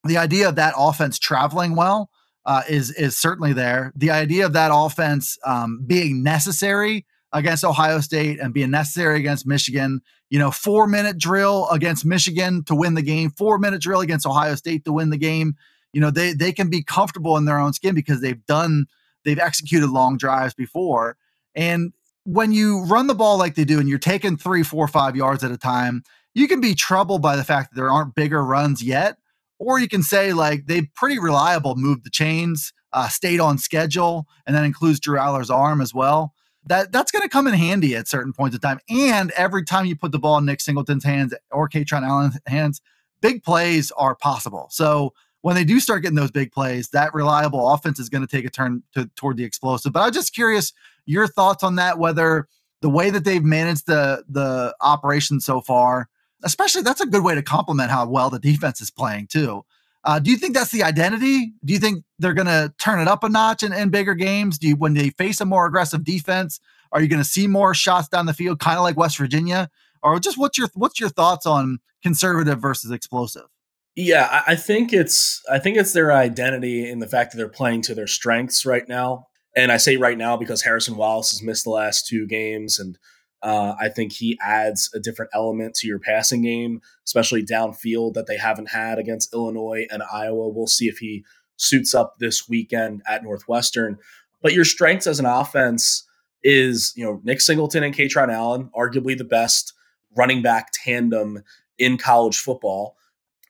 the 0.03 0.17
idea 0.17 0.47
of 0.47 0.55
that 0.55 0.73
offense 0.77 1.17
traveling 1.19 1.75
well 1.75 2.09
uh, 2.45 2.61
is 2.69 2.91
is 2.91 3.17
certainly 3.17 3.53
there. 3.53 3.91
The 3.95 4.11
idea 4.11 4.45
of 4.45 4.53
that 4.53 4.71
offense 4.73 5.37
um, 5.45 5.81
being 5.85 6.23
necessary 6.23 7.05
against 7.33 7.65
Ohio 7.65 7.99
State 7.99 8.39
and 8.39 8.53
being 8.53 8.71
necessary 8.71 9.19
against 9.19 9.47
Michigan. 9.47 10.01
You 10.29 10.39
know, 10.39 10.51
four 10.51 10.87
minute 10.87 11.17
drill 11.17 11.67
against 11.69 12.05
Michigan 12.05 12.63
to 12.65 12.75
win 12.75 12.93
the 12.93 13.01
game, 13.01 13.31
four 13.31 13.57
minute 13.57 13.81
drill 13.81 14.01
against 14.01 14.25
Ohio 14.25 14.55
State 14.55 14.85
to 14.85 14.93
win 14.93 15.09
the 15.09 15.17
game. 15.17 15.55
You 15.93 16.01
know, 16.01 16.11
they 16.11 16.33
they 16.33 16.51
can 16.51 16.69
be 16.69 16.83
comfortable 16.83 17.37
in 17.37 17.45
their 17.45 17.59
own 17.59 17.73
skin 17.73 17.95
because 17.95 18.21
they've 18.21 18.45
done 18.45 18.85
they've 19.23 19.39
executed 19.39 19.89
long 19.89 20.17
drives 20.17 20.53
before. 20.53 21.17
And 21.55 21.93
when 22.25 22.51
you 22.51 22.83
run 22.83 23.07
the 23.07 23.15
ball 23.15 23.37
like 23.37 23.55
they 23.55 23.63
do 23.63 23.79
and 23.79 23.87
you're 23.87 23.97
taking 23.97 24.37
three, 24.37 24.63
four, 24.63 24.87
five 24.87 25.15
yards 25.15 25.43
at 25.43 25.51
a 25.51 25.57
time, 25.57 26.03
you 26.33 26.47
can 26.47 26.59
be 26.59 26.75
troubled 26.75 27.21
by 27.21 27.35
the 27.35 27.43
fact 27.43 27.71
that 27.71 27.75
there 27.75 27.89
aren't 27.89 28.13
bigger 28.13 28.43
runs 28.43 28.83
yet. 28.83 29.17
Or 29.57 29.79
you 29.79 29.87
can 29.87 30.03
say, 30.03 30.33
like, 30.33 30.65
they 30.65 30.81
pretty 30.95 31.17
reliable 31.17 31.75
moved 31.77 32.03
the 32.03 32.09
chains, 32.09 32.73
uh, 32.91 33.07
stayed 33.07 33.39
on 33.39 33.57
schedule, 33.57 34.27
and 34.45 34.53
that 34.53 34.65
includes 34.65 34.99
Drew 34.99 35.17
Allar's 35.17 35.49
arm 35.49 35.79
as 35.79 35.93
well 35.93 36.35
that 36.65 36.91
that's 36.91 37.11
going 37.11 37.21
to 37.21 37.29
come 37.29 37.47
in 37.47 37.53
handy 37.53 37.95
at 37.95 38.07
certain 38.07 38.33
points 38.33 38.55
of 38.55 38.61
time. 38.61 38.79
And 38.89 39.31
every 39.31 39.63
time 39.63 39.85
you 39.85 39.95
put 39.95 40.11
the 40.11 40.19
ball 40.19 40.37
in 40.37 40.45
Nick 40.45 40.59
Singleton's 40.61 41.03
hands 41.03 41.33
or 41.51 41.69
Kaytron 41.69 42.03
Allen's 42.03 42.39
hands, 42.47 42.81
big 43.21 43.43
plays 43.43 43.91
are 43.91 44.15
possible. 44.15 44.67
So 44.71 45.13
when 45.41 45.55
they 45.55 45.63
do 45.63 45.79
start 45.79 46.01
getting 46.01 46.15
those 46.15 46.31
big 46.31 46.51
plays, 46.51 46.89
that 46.89 47.13
reliable 47.13 47.69
offense 47.71 47.99
is 47.99 48.09
going 48.09 48.25
to 48.25 48.27
take 48.27 48.45
a 48.45 48.49
turn 48.49 48.81
to, 48.93 49.09
toward 49.15 49.37
the 49.37 49.43
explosive. 49.43 49.93
But 49.93 50.01
I'm 50.01 50.11
just 50.11 50.33
curious 50.33 50.73
your 51.05 51.27
thoughts 51.27 51.63
on 51.63 51.75
that, 51.75 51.97
whether 51.97 52.47
the 52.81 52.89
way 52.89 53.09
that 53.09 53.23
they've 53.23 53.43
managed 53.43 53.87
the 53.87 54.23
the 54.29 54.75
operation 54.81 55.39
so 55.39 55.61
far, 55.61 56.09
especially 56.43 56.81
that's 56.81 57.01
a 57.01 57.05
good 57.05 57.23
way 57.23 57.35
to 57.35 57.41
complement 57.41 57.89
how 57.91 58.07
well 58.07 58.29
the 58.29 58.39
defense 58.39 58.81
is 58.81 58.91
playing 58.91 59.27
too. 59.27 59.63
Uh, 60.03 60.19
do 60.19 60.29
you 60.29 60.37
think 60.37 60.53
that's 60.53 60.69
the 60.69 60.83
identity? 60.83 61.53
Do 61.63 61.73
you 61.73 61.79
think 61.79 62.03
they're 62.19 62.35
going 62.35 62.45
to 62.45 62.71
turn 62.77 62.99
it 62.99 63.07
up 63.07 63.23
a 63.23 63.29
notch 63.29 63.63
in, 63.63 63.73
in 63.73 63.89
bigger 63.89 64.13
games? 64.13 64.59
Do 64.59 64.67
you, 64.67 64.75
when 64.75 64.93
they 64.93 65.09
face 65.09 65.41
a 65.41 65.45
more 65.45 65.65
aggressive 65.65 66.03
defense, 66.03 66.59
Are 66.91 67.01
you 67.01 67.09
going 67.09 67.21
to 67.21 67.27
see 67.27 67.45
more 67.45 67.73
shots 67.73 68.07
down 68.07 68.25
the 68.25 68.33
field, 68.33 68.59
kind 68.59 68.77
of 68.77 68.83
like 68.83 68.95
West 68.95 69.17
Virginia? 69.17 69.69
Or 70.01 70.17
just 70.19 70.37
what's 70.37 70.57
your 70.57 70.69
what's 70.75 70.99
your 70.99 71.09
thoughts 71.09 71.45
on 71.45 71.79
conservative 72.01 72.61
versus 72.61 72.91
explosive? 72.91 73.47
Yeah, 73.95 74.43
I 74.47 74.55
think 74.55 74.93
it's 74.93 75.41
I 75.51 75.59
think 75.59 75.77
it's 75.77 75.93
their 75.93 76.13
identity 76.13 76.89
in 76.89 76.99
the 76.99 77.07
fact 77.07 77.31
that 77.31 77.37
they're 77.37 77.49
playing 77.49 77.81
to 77.83 77.95
their 77.95 78.07
strengths 78.07 78.65
right 78.65 78.87
now. 78.87 79.27
And 79.55 79.71
I 79.71 79.77
say 79.77 79.97
right 79.97 80.17
now 80.17 80.35
because 80.35 80.61
Harrison 80.61 80.97
Wallace 80.97 81.31
has 81.31 81.41
missed 81.41 81.63
the 81.63 81.69
last 81.69 82.07
two 82.07 82.27
games, 82.27 82.79
and 82.79 82.97
uh, 83.41 83.75
I 83.79 83.89
think 83.89 84.11
he 84.11 84.37
adds 84.41 84.89
a 84.93 84.99
different 84.99 85.31
element 85.33 85.75
to 85.75 85.87
your 85.87 85.99
passing 85.99 86.41
game, 86.41 86.81
especially 87.05 87.43
downfield 87.43 88.13
that 88.15 88.27
they 88.27 88.37
haven't 88.37 88.69
had 88.69 88.99
against 88.99 89.33
Illinois 89.33 89.87
and 89.89 90.03
Iowa. 90.11 90.49
We'll 90.49 90.67
see 90.67 90.87
if 90.87 90.97
he 90.97 91.23
suits 91.57 91.93
up 91.93 92.15
this 92.19 92.49
weekend 92.49 93.01
at 93.07 93.23
Northwestern. 93.23 93.97
But 94.41 94.53
your 94.53 94.65
strengths 94.65 95.07
as 95.07 95.19
an 95.19 95.25
offense 95.25 96.05
is, 96.43 96.93
you 96.95 97.05
know, 97.05 97.21
Nick 97.23 97.41
Singleton 97.41 97.83
and 97.83 97.95
Kaytron 97.95 98.33
Allen, 98.33 98.69
arguably 98.75 99.17
the 99.17 99.23
best 99.23 99.73
running 100.15 100.41
back 100.41 100.71
tandem 100.73 101.43
in 101.77 101.97
college 101.97 102.37
football. 102.37 102.95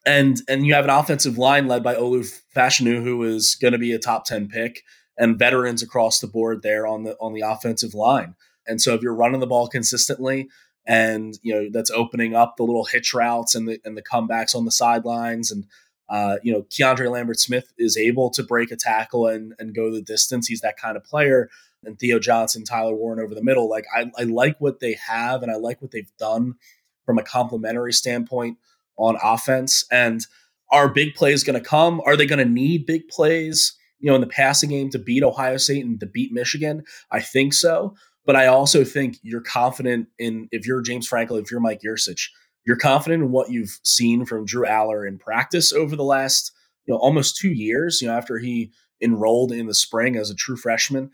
And 0.06 0.42
and 0.48 0.66
you 0.66 0.74
have 0.76 0.86
an 0.86 0.92
offensive 0.92 1.38
line 1.38 1.68
led 1.68 1.84
by 1.84 1.96
Olu 1.96 2.32
Fashanu, 2.56 3.04
who 3.04 3.24
is 3.24 3.56
going 3.56 3.72
to 3.72 3.80
be 3.80 3.92
a 3.92 4.00
top 4.00 4.26
10 4.26 4.48
pick, 4.48 4.84
and 5.18 5.40
veterans 5.40 5.82
across 5.82 6.20
the 6.20 6.28
board 6.28 6.62
there 6.62 6.86
on 6.86 7.04
the 7.04 7.16
on 7.20 7.34
the 7.34 7.42
offensive 7.42 7.94
line. 7.94 8.36
And 8.68 8.82
so 8.82 8.94
if 8.94 9.02
you're 9.02 9.16
running 9.16 9.40
the 9.40 9.48
ball 9.48 9.68
consistently 9.68 10.50
and 10.88 11.38
you 11.42 11.54
know 11.54 11.70
that's 11.72 11.92
opening 11.92 12.36
up 12.36 12.58
the 12.58 12.64
little 12.64 12.86
hitch 12.86 13.14
routes 13.14 13.56
and 13.56 13.68
the 13.68 13.80
and 13.86 13.98
the 13.98 14.04
comebacks 14.04 14.56
on 14.56 14.66
the 14.66 14.72
sidelines 14.72 15.52
and 15.52 15.66
uh, 16.08 16.38
you 16.44 16.54
know, 16.54 16.62
Keandre 16.64 17.10
Lambert 17.10 17.40
Smith 17.40 17.74
is 17.78 17.98
able 17.98 18.30
to 18.32 18.44
break 18.44 18.72
a 18.72 18.76
tackle 18.76 19.28
and, 19.28 19.54
and 19.58 19.74
go 19.74 19.92
the 19.92 20.02
distance. 20.02 20.48
He's 20.48 20.62
that 20.62 20.78
kind 20.78 20.98
of 20.98 21.04
player 21.04 21.50
and 21.84 21.98
Theo 22.00 22.20
Johnson, 22.20 22.64
Tyler 22.64 22.96
Warren 22.96 23.20
over 23.20 23.34
the 23.36 23.44
middle. 23.44 23.70
Like 23.70 23.86
I, 23.96 24.12
I 24.18 24.24
like 24.24 24.60
what 24.60 24.80
they 24.80 24.98
have 25.08 25.44
and 25.44 25.52
I 25.52 25.56
like 25.56 25.82
what 25.82 25.92
they've 25.92 26.12
done 26.18 26.56
from 27.06 27.18
a 27.18 27.24
complementary 27.24 27.94
standpoint 27.94 28.58
on 28.98 29.18
offense. 29.22 29.86
And 29.92 30.26
are 30.72 30.90
big 30.90 31.16
plays 31.16 31.44
going 31.44 31.62
to 31.62 31.68
come? 31.68 32.02
Are 32.06 32.18
they 32.18 32.26
going 32.26 32.40
to 32.40 32.52
need 32.52 32.86
big 32.86 33.08
plays, 33.08 33.78
you 34.06 34.12
know, 34.12 34.16
in 34.16 34.22
the 34.22 34.28
passing 34.28 34.70
game 34.70 34.92
to 34.92 35.00
beat 35.00 35.24
Ohio 35.24 35.58
State 35.58 35.84
and 35.84 36.00
to 36.00 36.06
beat 36.06 36.32
Michigan? 36.32 36.84
I 37.12 37.22
think 37.22 37.54
so. 37.54 37.96
But 38.24 38.36
I 38.36 38.46
also 38.46 38.84
think 38.84 39.18
you're 39.24 39.42
confident 39.42 40.08
in 40.20 40.48
if 40.52 40.68
you're 40.68 40.82
James 40.82 41.08
Franklin, 41.08 41.44
if 41.44 41.50
you're 41.50 41.60
Mike 41.60 41.82
Yurcich, 41.84 42.30
you're 42.66 42.78
confident 42.78 43.24
in 43.24 43.32
what 43.32 43.50
you've 43.50 43.80
seen 43.84 44.26
from 44.26 44.46
Drew 44.46 44.66
Allar 44.66 45.08
in 45.08 45.18
practice 45.18 45.74
over 45.74 45.96
the 45.96 46.04
last, 46.04 46.52
you 46.86 46.94
know, 46.94 47.00
almost 47.00 47.38
two 47.38 47.50
years, 47.50 48.02
you 48.02 48.08
know, 48.08 48.16
after 48.16 48.38
he 48.38 48.72
enrolled 49.02 49.52
in 49.52 49.66
the 49.66 49.74
spring 49.74 50.16
as 50.16 50.30
a 50.30 50.36
true 50.36 50.56
freshman 50.56 51.10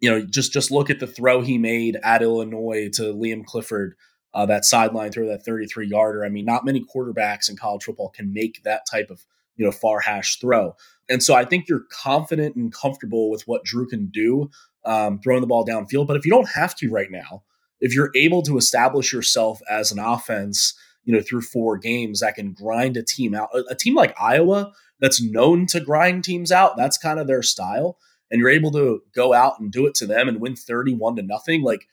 you 0.00 0.10
know, 0.10 0.24
just 0.24 0.52
just 0.52 0.70
look 0.70 0.90
at 0.90 1.00
the 1.00 1.06
throw 1.06 1.40
he 1.40 1.58
made 1.58 1.98
at 2.02 2.22
Illinois 2.22 2.90
to 2.94 3.14
Liam 3.14 3.44
Clifford, 3.44 3.94
uh, 4.34 4.46
that 4.46 4.64
sideline 4.64 5.10
throw, 5.10 5.26
that 5.28 5.44
33 5.44 5.88
yarder. 5.88 6.24
I 6.24 6.28
mean, 6.28 6.44
not 6.44 6.64
many 6.64 6.84
quarterbacks 6.84 7.48
in 7.48 7.56
college 7.56 7.84
football 7.84 8.10
can 8.10 8.32
make 8.32 8.62
that 8.64 8.82
type 8.90 9.10
of 9.10 9.24
you 9.56 9.64
know 9.64 9.72
far 9.72 10.00
hash 10.00 10.38
throw. 10.38 10.74
And 11.08 11.22
so 11.22 11.34
I 11.34 11.44
think 11.44 11.68
you're 11.68 11.84
confident 11.90 12.56
and 12.56 12.72
comfortable 12.72 13.30
with 13.30 13.42
what 13.46 13.64
Drew 13.64 13.86
can 13.86 14.06
do 14.06 14.50
um, 14.84 15.20
throwing 15.20 15.40
the 15.40 15.46
ball 15.46 15.64
downfield. 15.64 16.06
But 16.06 16.16
if 16.16 16.24
you 16.24 16.32
don't 16.32 16.48
have 16.48 16.74
to 16.76 16.90
right 16.90 17.10
now, 17.10 17.42
if 17.80 17.94
you're 17.94 18.10
able 18.14 18.42
to 18.42 18.56
establish 18.56 19.12
yourself 19.12 19.60
as 19.70 19.92
an 19.92 19.98
offense, 19.98 20.74
you 21.04 21.14
know, 21.14 21.20
through 21.20 21.42
four 21.42 21.78
games 21.78 22.20
that 22.20 22.34
can 22.34 22.52
grind 22.52 22.96
a 22.96 23.02
team 23.02 23.34
out, 23.34 23.50
a, 23.54 23.64
a 23.70 23.74
team 23.74 23.94
like 23.94 24.20
Iowa 24.20 24.72
that's 25.00 25.22
known 25.22 25.66
to 25.66 25.80
grind 25.80 26.24
teams 26.24 26.50
out, 26.50 26.76
that's 26.76 26.98
kind 26.98 27.20
of 27.20 27.26
their 27.26 27.42
style 27.42 27.98
and 28.30 28.40
you're 28.40 28.50
able 28.50 28.70
to 28.72 29.02
go 29.14 29.32
out 29.32 29.60
and 29.60 29.70
do 29.70 29.86
it 29.86 29.94
to 29.96 30.06
them 30.06 30.28
and 30.28 30.40
win 30.40 30.56
31 30.56 31.16
to 31.16 31.22
nothing, 31.22 31.62
like 31.62 31.86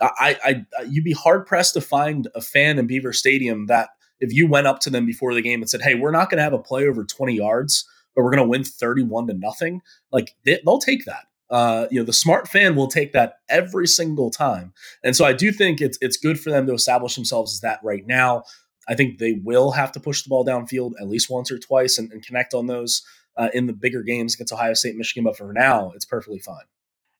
I, 0.00 0.64
I, 0.78 0.84
you'd 0.88 1.04
be 1.04 1.12
hard 1.12 1.44
pressed 1.44 1.74
to 1.74 1.80
find 1.80 2.28
a 2.36 2.40
fan 2.40 2.78
in 2.78 2.86
Beaver 2.86 3.12
Stadium 3.12 3.66
that 3.66 3.90
if 4.20 4.32
you 4.32 4.46
went 4.46 4.68
up 4.68 4.78
to 4.80 4.90
them 4.90 5.06
before 5.06 5.34
the 5.34 5.42
game 5.42 5.60
and 5.60 5.68
said, 5.68 5.82
"Hey, 5.82 5.96
we're 5.96 6.12
not 6.12 6.30
going 6.30 6.38
to 6.38 6.44
have 6.44 6.52
a 6.52 6.58
play 6.58 6.86
over 6.86 7.04
20 7.04 7.34
yards, 7.34 7.84
but 8.18 8.24
we're 8.24 8.32
going 8.34 8.42
to 8.42 8.48
win 8.48 8.64
31 8.64 9.28
to 9.28 9.34
nothing," 9.34 9.80
like 10.10 10.34
they, 10.44 10.58
will 10.64 10.80
take 10.80 11.04
that. 11.04 11.26
Uh, 11.48 11.86
you 11.90 12.00
know, 12.00 12.04
the 12.04 12.12
smart 12.12 12.48
fan 12.48 12.74
will 12.74 12.88
take 12.88 13.12
that 13.12 13.36
every 13.48 13.86
single 13.86 14.30
time, 14.30 14.72
and 15.04 15.14
so 15.14 15.24
I 15.24 15.32
do 15.32 15.52
think 15.52 15.80
it's 15.80 15.96
it's 16.00 16.16
good 16.16 16.40
for 16.40 16.50
them 16.50 16.66
to 16.66 16.74
establish 16.74 17.14
themselves 17.14 17.52
as 17.54 17.60
that 17.60 17.78
right 17.84 18.04
now. 18.04 18.42
I 18.88 18.94
think 18.94 19.18
they 19.18 19.40
will 19.44 19.70
have 19.72 19.92
to 19.92 20.00
push 20.00 20.22
the 20.22 20.30
ball 20.30 20.44
downfield 20.44 20.92
at 21.00 21.08
least 21.08 21.30
once 21.30 21.52
or 21.52 21.58
twice 21.58 21.98
and, 21.98 22.10
and 22.10 22.24
connect 22.24 22.54
on 22.54 22.66
those 22.66 23.02
uh, 23.36 23.48
in 23.54 23.66
the 23.66 23.72
bigger 23.72 24.02
games 24.02 24.34
against 24.34 24.52
Ohio 24.52 24.74
State, 24.74 24.96
Michigan. 24.96 25.24
But 25.24 25.36
for 25.36 25.52
now, 25.52 25.92
it's 25.94 26.04
perfectly 26.04 26.40
fine. 26.40 26.64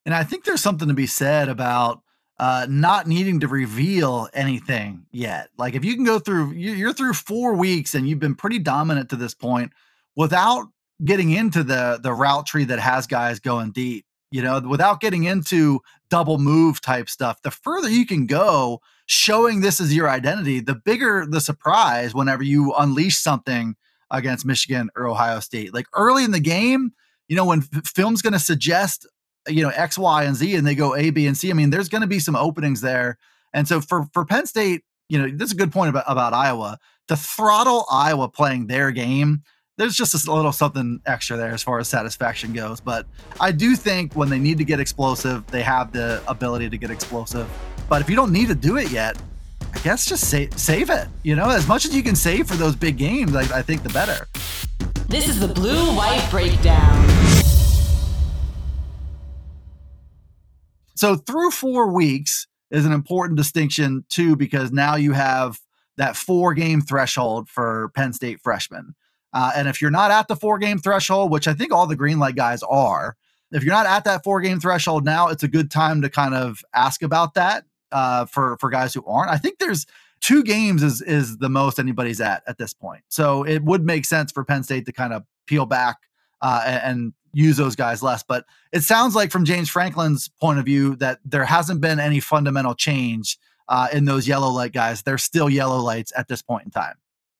And 0.04 0.14
I 0.14 0.24
think 0.24 0.44
there's 0.44 0.62
something 0.62 0.88
to 0.88 0.94
be 0.94 1.06
said 1.06 1.48
about 1.48 2.00
uh, 2.38 2.66
not 2.68 3.06
needing 3.06 3.40
to 3.40 3.48
reveal 3.48 4.28
anything 4.32 5.06
yet. 5.10 5.50
Like 5.58 5.74
if 5.74 5.84
you 5.84 5.94
can 5.94 6.04
go 6.04 6.18
through, 6.18 6.52
you're 6.52 6.92
through 6.92 7.14
four 7.14 7.54
weeks 7.54 7.94
and 7.94 8.08
you've 8.08 8.20
been 8.20 8.34
pretty 8.34 8.58
dominant 8.58 9.10
to 9.10 9.16
this 9.16 9.34
point 9.34 9.72
without 10.16 10.68
getting 11.04 11.30
into 11.30 11.62
the 11.62 11.98
the 12.02 12.12
route 12.12 12.46
tree 12.46 12.64
that 12.64 12.78
has 12.78 13.06
guys 13.06 13.40
going 13.40 13.72
deep. 13.72 14.04
You 14.30 14.42
know, 14.42 14.60
without 14.60 15.00
getting 15.00 15.24
into 15.24 15.80
double 16.10 16.38
move 16.38 16.80
type 16.80 17.08
stuff. 17.08 17.40
The 17.42 17.50
further 17.50 17.88
you 17.88 18.04
can 18.04 18.26
go, 18.26 18.80
showing 19.06 19.60
this 19.60 19.80
is 19.80 19.94
your 19.94 20.08
identity, 20.08 20.60
the 20.60 20.74
bigger 20.74 21.26
the 21.28 21.40
surprise 21.40 22.14
whenever 22.14 22.42
you 22.42 22.74
unleash 22.74 23.16
something 23.16 23.74
against 24.10 24.44
Michigan 24.44 24.90
or 24.96 25.06
Ohio 25.08 25.40
State. 25.40 25.72
Like 25.72 25.86
early 25.94 26.24
in 26.24 26.30
the 26.30 26.40
game, 26.40 26.92
you 27.28 27.36
know, 27.36 27.44
when 27.44 27.62
film's 27.62 28.22
going 28.22 28.32
to 28.32 28.38
suggest, 28.38 29.06
you 29.46 29.62
know, 29.62 29.70
X, 29.70 29.98
Y, 29.98 30.24
and 30.24 30.36
Z 30.36 30.54
and 30.54 30.66
they 30.66 30.74
go 30.74 30.94
A, 30.94 31.10
B, 31.10 31.26
and 31.26 31.36
C, 31.36 31.50
I 31.50 31.54
mean, 31.54 31.70
there's 31.70 31.88
going 31.88 32.02
to 32.02 32.08
be 32.08 32.18
some 32.18 32.36
openings 32.36 32.80
there. 32.80 33.18
And 33.52 33.66
so 33.66 33.80
for, 33.80 34.06
for 34.12 34.24
Penn 34.24 34.46
State, 34.46 34.82
you 35.08 35.18
know, 35.18 35.34
that's 35.36 35.52
a 35.52 35.56
good 35.56 35.72
point 35.72 35.90
about, 35.90 36.04
about 36.06 36.34
Iowa. 36.34 36.78
To 37.08 37.16
throttle 37.16 37.86
Iowa 37.90 38.28
playing 38.28 38.66
their 38.66 38.90
game, 38.90 39.42
there's 39.78 39.94
just 39.94 40.26
a 40.26 40.32
little 40.32 40.52
something 40.52 41.00
extra 41.06 41.36
there 41.36 41.52
as 41.52 41.62
far 41.62 41.78
as 41.78 41.88
satisfaction 41.88 42.52
goes. 42.52 42.80
But 42.80 43.06
I 43.40 43.52
do 43.52 43.76
think 43.76 44.14
when 44.14 44.28
they 44.28 44.38
need 44.38 44.58
to 44.58 44.64
get 44.64 44.80
explosive, 44.80 45.46
they 45.46 45.62
have 45.62 45.92
the 45.92 46.20
ability 46.26 46.68
to 46.68 46.76
get 46.76 46.90
explosive. 46.90 47.48
But 47.88 48.02
if 48.02 48.10
you 48.10 48.16
don't 48.16 48.32
need 48.32 48.48
to 48.48 48.56
do 48.56 48.76
it 48.76 48.90
yet, 48.90 49.16
I 49.72 49.78
guess 49.78 50.04
just 50.04 50.28
save 50.28 50.58
save 50.58 50.90
it. 50.90 51.06
You 51.22 51.36
know, 51.36 51.48
as 51.48 51.68
much 51.68 51.84
as 51.84 51.94
you 51.94 52.02
can 52.02 52.16
save 52.16 52.48
for 52.48 52.56
those 52.56 52.74
big 52.74 52.98
games, 52.98 53.36
I, 53.36 53.58
I 53.58 53.62
think 53.62 53.84
the 53.84 53.88
better. 53.90 54.26
This 55.08 55.28
is 55.28 55.38
the 55.38 55.48
Blue 55.48 55.94
White 55.94 56.26
Breakdown. 56.28 57.08
So 60.96 61.14
through 61.14 61.52
four 61.52 61.92
weeks 61.92 62.48
is 62.72 62.84
an 62.84 62.92
important 62.92 63.36
distinction 63.36 64.04
too, 64.08 64.34
because 64.34 64.72
now 64.72 64.96
you 64.96 65.12
have 65.12 65.60
that 65.98 66.16
four 66.16 66.52
game 66.54 66.80
threshold 66.80 67.48
for 67.48 67.92
Penn 67.94 68.12
State 68.12 68.40
freshmen. 68.42 68.96
Uh, 69.32 69.52
and 69.54 69.68
if 69.68 69.80
you're 69.80 69.90
not 69.90 70.10
at 70.10 70.28
the 70.28 70.36
four 70.36 70.58
game 70.58 70.78
threshold, 70.78 71.30
which 71.30 71.48
I 71.48 71.54
think 71.54 71.72
all 71.72 71.86
the 71.86 71.96
green 71.96 72.18
light 72.18 72.36
guys 72.36 72.62
are, 72.62 73.16
if 73.52 73.62
you're 73.62 73.74
not 73.74 73.86
at 73.86 74.04
that 74.04 74.24
four 74.24 74.40
game 74.40 74.60
threshold 74.60 75.04
now, 75.04 75.28
it's 75.28 75.42
a 75.42 75.48
good 75.48 75.70
time 75.70 76.02
to 76.02 76.10
kind 76.10 76.34
of 76.34 76.62
ask 76.74 77.02
about 77.02 77.34
that 77.34 77.64
uh, 77.92 78.24
for 78.26 78.56
for 78.58 78.70
guys 78.70 78.94
who 78.94 79.04
aren't. 79.06 79.30
I 79.30 79.38
think 79.38 79.58
there's 79.58 79.86
two 80.20 80.42
games 80.42 80.82
is 80.82 81.00
is 81.02 81.38
the 81.38 81.48
most 81.48 81.78
anybody's 81.78 82.20
at 82.20 82.42
at 82.46 82.58
this 82.58 82.74
point. 82.74 83.02
So 83.08 83.44
it 83.44 83.62
would 83.64 83.84
make 83.84 84.04
sense 84.04 84.32
for 84.32 84.44
Penn 84.44 84.62
State 84.62 84.86
to 84.86 84.92
kind 84.92 85.12
of 85.12 85.24
peel 85.46 85.66
back 85.66 85.96
uh, 86.40 86.62
and, 86.64 87.12
use 87.34 87.58
those 87.58 87.76
guys 87.76 88.02
less. 88.02 88.22
But 88.22 88.46
it 88.72 88.80
sounds 88.80 89.14
like 89.14 89.30
from 89.30 89.44
James 89.44 89.68
Franklin's 89.68 90.28
point 90.40 90.58
of 90.58 90.64
view 90.64 90.96
that 90.96 91.18
there 91.26 91.44
hasn't 91.44 91.80
been 91.80 92.00
any 92.00 92.20
fundamental 92.20 92.74
change 92.74 93.38
uh, 93.68 93.88
in 93.92 94.06
those 94.06 94.26
yellow 94.26 94.48
light 94.48 94.72
guys. 94.72 95.02
They're 95.02 95.18
still 95.18 95.50
yellow 95.50 95.78
lights 95.78 96.10
at 96.16 96.26
this 96.26 96.40
point 96.40 96.64
in 96.64 96.70
time. 96.70 96.94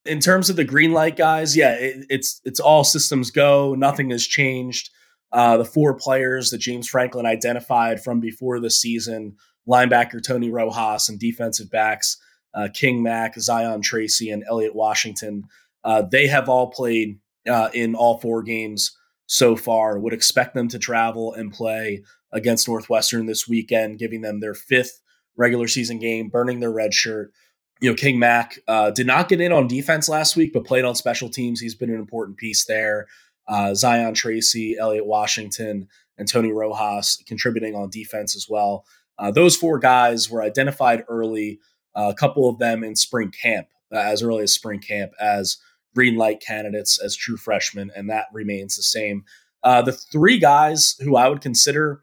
In 0.09 0.21
terms 0.21 0.50
of 0.50 0.57
the 0.57 0.65
green 0.65 0.93
light 0.93 1.17
guys, 1.17 1.57
yeah, 1.57 1.75
it, 1.75 2.07
it's 2.09 2.41
it's 2.45 2.61
all 2.61 2.85
systems 2.85 3.31
go. 3.31 3.75
Nothing 3.75 4.11
has 4.11 4.27
changed. 4.27 4.91
Uh, 5.31 5.59
the 5.59 5.65
four 5.65 5.95
players 5.95 6.50
that 6.50 6.59
James 6.59 6.88
Franklin 6.88 7.27
identified 7.27 8.03
from 8.03 8.19
before 8.19 8.61
the 8.61 8.71
season 8.71 9.37
linebacker 9.69 10.23
Tony 10.23 10.50
Rojas 10.50 11.11
and 11.11 11.21
defensive 11.21 11.71
backs 11.71 12.17
uh, 12.55 12.69
King 12.73 13.03
Mack, 13.03 13.38
Zion 13.38 13.83
Tracy, 13.83 14.31
and 14.31 14.45
Elliot 14.49 14.75
Washington. 14.75 15.45
Uh, 15.85 16.03
they 16.03 16.27
have 16.27 16.49
all 16.49 16.71
played 16.71 17.21
uh, 17.49 17.71
in 17.73 17.95
all 17.95 18.19
four 18.19 18.43
games 18.43 18.97
so 19.27 19.57
far. 19.57 19.99
Would 19.99 20.12
expect 20.12 20.55
them 20.55 20.69
to 20.69 20.79
travel 20.79 21.33
and 21.35 21.53
play 21.53 22.03
against 22.33 22.69
Northwestern 22.69 23.27
this 23.27 23.47
weekend, 23.49 23.99
giving 23.99 24.23
them 24.23 24.41
their 24.41 24.55
fifth 24.55 25.00
regular 25.37 25.69
season 25.69 25.99
game, 25.99 26.29
burning 26.29 26.61
their 26.61 26.73
red 26.73 26.93
shirt. 26.93 27.33
You 27.80 27.90
know, 27.90 27.94
King 27.94 28.18
Mack 28.18 28.58
uh, 28.66 28.90
did 28.90 29.06
not 29.06 29.28
get 29.28 29.40
in 29.40 29.52
on 29.52 29.68
defense 29.68 30.08
last 30.08 30.37
week, 30.37 30.52
but 30.52 30.64
played 30.64 30.85
on 30.85 30.94
special 30.94 31.28
teams. 31.28 31.61
He's 31.61 31.75
been 31.75 31.90
an 31.90 31.99
important 31.99 32.37
piece 32.37 32.64
there. 32.64 33.06
Uh, 33.47 33.75
Zion 33.75 34.14
Tracy, 34.14 34.76
Elliot 34.78 35.06
Washington, 35.06 35.88
and 36.18 36.28
Tony 36.28 36.52
Rojas 36.52 37.23
contributing 37.26 37.75
on 37.75 37.88
defense 37.88 38.37
as 38.37 38.47
well. 38.49 38.85
Uh, 39.18 39.30
those 39.30 39.56
four 39.56 39.78
guys 39.78 40.28
were 40.28 40.42
identified 40.42 41.04
early, 41.08 41.61
uh, 41.94 42.12
a 42.12 42.14
couple 42.14 42.49
of 42.49 42.58
them 42.58 42.85
in 42.85 42.94
spring 42.97 43.30
camp, 43.30 43.68
uh, 43.92 43.99
as 43.99 44.23
early 44.23 44.42
as 44.42 44.52
spring 44.52 44.80
camp, 44.80 45.12
as 45.20 45.56
green 45.94 46.16
light 46.16 46.40
candidates, 46.40 47.00
as 47.02 47.16
true 47.16 47.37
freshmen, 47.37 47.90
and 47.97 48.11
that 48.11 48.26
remains 48.32 48.76
the 48.76 48.82
same. 48.82 49.25
Uh, 49.62 49.82
the 49.82 49.92
three 49.92 50.38
guys 50.38 50.97
who 51.00 51.16
I 51.16 51.28
would 51.28 51.40
consider 51.40 52.02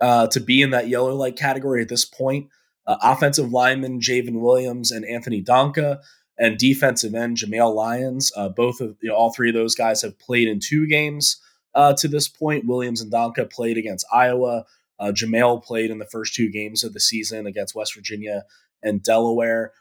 to 0.00 0.40
be 0.40 0.62
in 0.62 0.70
that 0.70 0.88
yellow 0.88 1.14
light 1.14 1.36
category 1.36 1.80
at 1.80 1.88
this 1.88 2.04
point. 2.04 2.48
Uh, 2.86 2.96
offensive 3.02 3.52
lineman 3.52 4.00
J'ven 4.00 4.40
Williams 4.40 4.90
and 4.90 5.04
Anthony 5.04 5.42
Donka, 5.42 6.00
and 6.38 6.58
defensive 6.58 7.14
end 7.14 7.36
Jameial 7.36 7.74
Lyons. 7.74 8.32
Uh, 8.36 8.48
both 8.48 8.80
of 8.80 8.96
you 9.00 9.08
know, 9.08 9.14
all 9.14 9.32
three 9.32 9.50
of 9.50 9.54
those 9.54 9.74
guys 9.74 10.02
have 10.02 10.18
played 10.18 10.48
in 10.48 10.60
two 10.60 10.86
games 10.86 11.40
uh, 11.74 11.94
to 11.94 12.08
this 12.08 12.28
point. 12.28 12.66
Williams 12.66 13.00
and 13.00 13.12
Donka 13.12 13.50
played 13.50 13.78
against 13.78 14.06
Iowa. 14.12 14.64
Uh, 14.98 15.12
Jameial 15.12 15.62
played 15.62 15.90
in 15.90 15.98
the 15.98 16.06
first 16.06 16.34
two 16.34 16.50
games 16.50 16.84
of 16.84 16.92
the 16.92 17.00
season 17.00 17.46
against 17.46 17.74
West 17.74 17.94
Virginia 17.94 18.44
and 18.82 19.02
Delaware. 19.02 19.72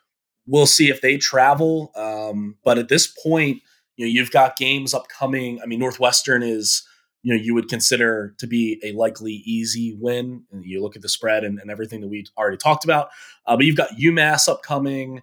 We'll 0.47 0.65
see 0.65 0.89
if 0.89 1.01
they 1.01 1.17
travel. 1.17 1.91
Um, 1.95 2.57
but 2.63 2.77
at 2.77 2.89
this 2.89 3.07
point, 3.07 3.61
you 3.97 4.05
know, 4.05 4.11
you've 4.11 4.31
got 4.31 4.57
games 4.57 4.93
upcoming. 4.93 5.59
I 5.61 5.67
mean, 5.67 5.79
Northwestern 5.79 6.41
is, 6.43 6.83
you 7.23 7.35
know, 7.35 7.41
you 7.41 7.53
would 7.53 7.69
consider 7.69 8.33
to 8.39 8.47
be 8.47 8.79
a 8.83 8.93
likely 8.93 9.43
easy 9.45 9.95
win. 9.99 10.43
And 10.51 10.65
you 10.65 10.81
look 10.81 10.95
at 10.95 11.01
the 11.01 11.09
spread 11.09 11.43
and, 11.43 11.59
and 11.59 11.69
everything 11.69 12.01
that 12.01 12.07
we 12.07 12.25
already 12.37 12.57
talked 12.57 12.83
about. 12.83 13.09
Uh, 13.45 13.55
but 13.55 13.65
you've 13.65 13.77
got 13.77 13.91
UMass 13.91 14.49
upcoming. 14.49 15.21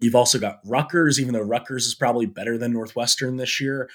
You've 0.00 0.14
also 0.14 0.38
got 0.38 0.60
Rutgers, 0.64 1.20
even 1.20 1.34
though 1.34 1.40
Rutgers 1.40 1.86
is 1.86 1.94
probably 1.94 2.26
better 2.26 2.58
than 2.58 2.72
Northwestern 2.72 3.36
this 3.36 3.60
year. 3.60 3.88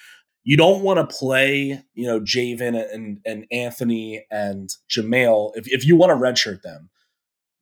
You 0.43 0.57
don't 0.57 0.83
want 0.83 0.97
to 0.97 1.15
play, 1.15 1.83
you 1.95 2.05
know, 2.05 2.19
J'ven 2.19 2.93
and, 2.93 3.19
and 3.25 3.45
Anthony 3.51 4.25
and 4.29 4.69
Jameial. 4.89 5.51
If, 5.55 5.67
if 5.67 5.85
you 5.85 5.95
want 5.95 6.11
to 6.11 6.15
redshirt 6.15 6.61
them, 6.61 6.89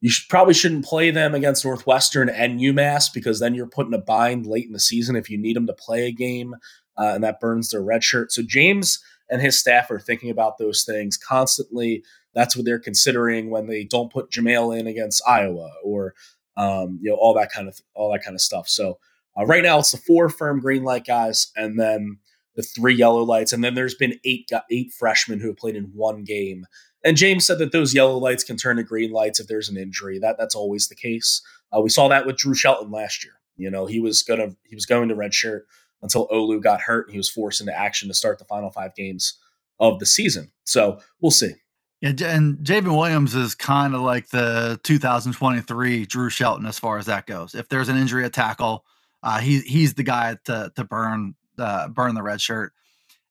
you 0.02 0.10
should, 0.10 0.28
probably 0.28 0.52
shouldn't 0.52 0.84
play 0.84 1.10
them 1.10 1.34
against 1.34 1.64
Northwestern 1.64 2.28
and 2.28 2.60
UMass 2.60 3.10
because 3.12 3.40
then 3.40 3.54
you're 3.54 3.66
putting 3.66 3.94
a 3.94 3.98
bind 3.98 4.46
late 4.46 4.66
in 4.66 4.74
the 4.74 4.80
season 4.80 5.16
if 5.16 5.30
you 5.30 5.38
need 5.38 5.56
them 5.56 5.66
to 5.66 5.72
play 5.72 6.06
a 6.06 6.12
game, 6.12 6.54
uh, 6.98 7.12
and 7.14 7.24
that 7.24 7.40
burns 7.40 7.70
their 7.70 7.80
redshirt. 7.80 8.30
So 8.30 8.42
James 8.42 9.02
and 9.30 9.40
his 9.40 9.58
staff 9.58 9.90
are 9.90 9.98
thinking 9.98 10.30
about 10.30 10.58
those 10.58 10.84
things 10.84 11.16
constantly. 11.16 12.02
That's 12.34 12.56
what 12.56 12.64
they're 12.64 12.78
considering 12.78 13.50
when 13.50 13.66
they 13.66 13.84
don't 13.84 14.12
put 14.12 14.30
Jameial 14.30 14.78
in 14.78 14.86
against 14.86 15.22
Iowa 15.26 15.70
or 15.82 16.14
um, 16.56 16.98
you 17.02 17.10
know 17.10 17.16
all 17.16 17.34
that 17.34 17.52
kind 17.52 17.68
of 17.68 17.80
all 17.94 18.12
that 18.12 18.24
kind 18.24 18.34
of 18.34 18.40
stuff. 18.40 18.68
So 18.68 18.98
uh, 19.38 19.46
right 19.46 19.62
now 19.62 19.78
it's 19.78 19.92
the 19.92 19.98
four 19.98 20.28
firm 20.28 20.60
green 20.60 20.84
light 20.84 21.06
guys, 21.06 21.52
and 21.56 21.78
then 21.78 22.18
the 22.56 22.62
three 22.62 22.94
yellow 22.94 23.22
lights, 23.22 23.52
and 23.52 23.64
then 23.64 23.74
there's 23.74 23.94
been 23.94 24.18
eight 24.24 24.50
eight 24.70 24.92
freshmen 24.92 25.40
who 25.40 25.48
have 25.48 25.56
played 25.56 25.76
in 25.76 25.90
one 25.94 26.24
game 26.24 26.66
and 27.04 27.18
James 27.18 27.46
said 27.46 27.58
that 27.58 27.72
those 27.72 27.94
yellow 27.94 28.16
lights 28.16 28.42
can 28.42 28.56
turn 28.56 28.78
to 28.78 28.82
green 28.82 29.12
lights 29.12 29.38
if 29.38 29.46
there's 29.46 29.68
an 29.68 29.76
injury. 29.76 30.18
That 30.18 30.36
that's 30.38 30.54
always 30.54 30.88
the 30.88 30.94
case. 30.94 31.42
Uh, 31.70 31.80
we 31.82 31.90
saw 31.90 32.08
that 32.08 32.26
with 32.26 32.38
Drew 32.38 32.54
Shelton 32.54 32.90
last 32.90 33.22
year. 33.22 33.34
You 33.56 33.70
know, 33.70 33.86
he 33.86 34.00
was 34.00 34.22
gonna 34.22 34.56
he 34.64 34.74
was 34.74 34.86
going 34.86 35.10
to 35.10 35.14
redshirt 35.14 35.62
until 36.04 36.28
Olu 36.28 36.62
got 36.62 36.82
hurt 36.82 37.06
and 37.06 37.12
he 37.12 37.18
was 37.18 37.30
forced 37.30 37.60
into 37.60 37.76
action 37.76 38.08
to 38.08 38.14
start 38.14 38.38
the 38.38 38.44
final 38.44 38.70
five 38.70 38.94
games 38.94 39.38
of 39.80 39.98
the 39.98 40.06
season. 40.06 40.52
So 40.64 41.00
we'll 41.20 41.30
see. 41.30 41.54
Yeah, 42.00 42.12
and 42.26 42.58
J'ven 42.58 42.94
Williams 42.94 43.34
is 43.34 43.54
kind 43.54 43.94
of 43.94 44.02
like 44.02 44.28
the 44.28 44.78
2023 44.82 46.04
Drew 46.04 46.28
Shelton 46.28 46.66
as 46.66 46.78
far 46.78 46.98
as 46.98 47.06
that 47.06 47.26
goes. 47.26 47.54
If 47.54 47.70
there's 47.70 47.88
an 47.88 47.96
injury 47.96 48.24
at 48.24 48.34
tackle, 48.34 48.84
uh, 49.22 49.38
he 49.38 49.60
he's 49.60 49.94
the 49.94 50.02
guy 50.02 50.36
to 50.44 50.70
to 50.76 50.84
burn 50.84 51.34
uh, 51.58 51.88
burn 51.88 52.14
the 52.14 52.22
red 52.22 52.42
shirt. 52.42 52.74